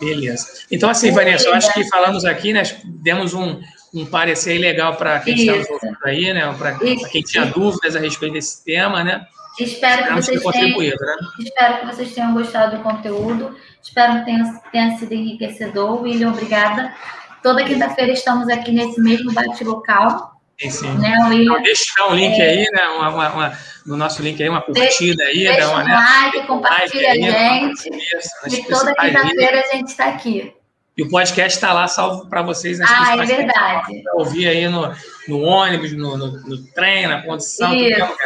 Beleza. 0.00 0.46
Então, 0.70 0.90
assim, 0.90 1.10
Vanessa, 1.10 1.48
eu 1.48 1.54
acho 1.54 1.72
que 1.72 1.88
falamos 1.88 2.24
aqui, 2.24 2.52
né? 2.52 2.62
Demos 2.84 3.34
um, 3.34 3.60
um 3.94 4.04
parecer 4.04 4.58
legal 4.58 4.96
para 4.96 5.20
quem 5.20 5.34
está 5.34 5.56
nos 5.56 5.70
ouvindo 5.70 5.98
aí, 6.04 6.32
né? 6.32 6.54
Para 6.58 6.78
quem 7.10 7.22
tinha 7.22 7.46
dúvidas 7.46 7.96
a 7.96 7.98
respeito 7.98 8.34
desse 8.34 8.64
tema, 8.64 9.02
né? 9.02 9.26
Espero 9.58 10.06
que, 10.06 10.14
vocês 10.14 10.42
tenham, 10.42 10.78
né? 10.78 11.16
espero 11.40 11.80
que 11.80 11.86
vocês 11.86 12.14
tenham 12.14 12.34
gostado 12.34 12.76
do 12.76 12.82
conteúdo. 12.82 13.56
Espero 13.82 14.18
que 14.18 14.26
tenha, 14.26 14.60
tenha 14.70 14.98
sido 14.98 15.12
enriquecedor. 15.12 16.02
William, 16.02 16.28
obrigada. 16.28 16.94
Toda 17.42 17.64
quinta-feira 17.64 18.12
estamos 18.12 18.50
aqui 18.50 18.70
nesse 18.70 19.00
mesmo 19.00 19.32
bate-local. 19.32 20.35
Sim, 20.60 20.70
sim. 20.70 20.98
Né, 20.98 21.14
então, 21.32 21.62
deixa 21.62 22.06
um 22.08 22.14
link 22.14 22.40
é... 22.40 22.48
aí, 22.48 22.66
né? 22.72 22.82
Uma, 22.88 23.10
uma, 23.10 23.28
uma, 23.30 23.58
no 23.84 23.96
nosso 23.96 24.22
link 24.22 24.42
aí, 24.42 24.48
uma 24.48 24.62
curtida 24.62 25.24
aí. 25.24 25.44
Deixa 25.44 25.68
uma, 25.68 25.82
um 25.82 25.86
like, 25.86 26.38
né? 26.38 26.46
compartilha 26.46 27.08
like 27.08 27.26
a 27.26 27.32
gente. 27.32 27.90
Isso, 27.90 28.58
e 28.58 28.64
toda 28.64 28.94
quinta-feira 28.94 29.60
a 29.60 29.76
gente 29.76 29.88
está 29.88 30.06
aqui. 30.06 30.54
E 30.96 31.02
o 31.02 31.10
podcast 31.10 31.58
está 31.58 31.74
lá 31.74 31.86
salvo 31.86 32.26
para 32.26 32.40
vocês. 32.40 32.78
Nas 32.78 32.90
ah, 32.90 33.16
é 33.18 33.26
verdade. 33.26 34.02
Ouvir 34.14 34.48
aí 34.48 34.66
no, 34.66 34.94
no 35.28 35.42
ônibus, 35.42 35.92
no, 35.92 36.16
no, 36.16 36.40
no, 36.40 36.66
trem, 36.68 37.06
na 37.06 37.20
condição. 37.20 37.74
Isso. 37.74 38.16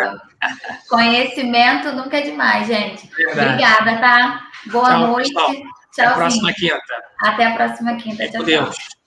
Conhecimento 0.89 1.91
nunca 1.93 2.19
é 2.19 2.23
demais, 2.23 2.69
gente. 2.69 3.09
Verdade. 3.09 3.41
Obrigada, 3.41 3.99
tá? 3.99 4.41
Boa 4.67 4.89
Tchau, 4.89 5.07
noite. 5.09 5.35
Pessoal. 5.35 5.53
Tchau, 5.53 5.65
Até 5.91 6.05
a 6.05 6.15
próxima 6.15 6.53
quinta. 6.53 6.83
Até 7.21 7.45
a 7.45 7.55
próxima 7.57 7.97
quinta. 7.97 8.29
Tchau, 8.29 8.45
Deus. 8.45 9.00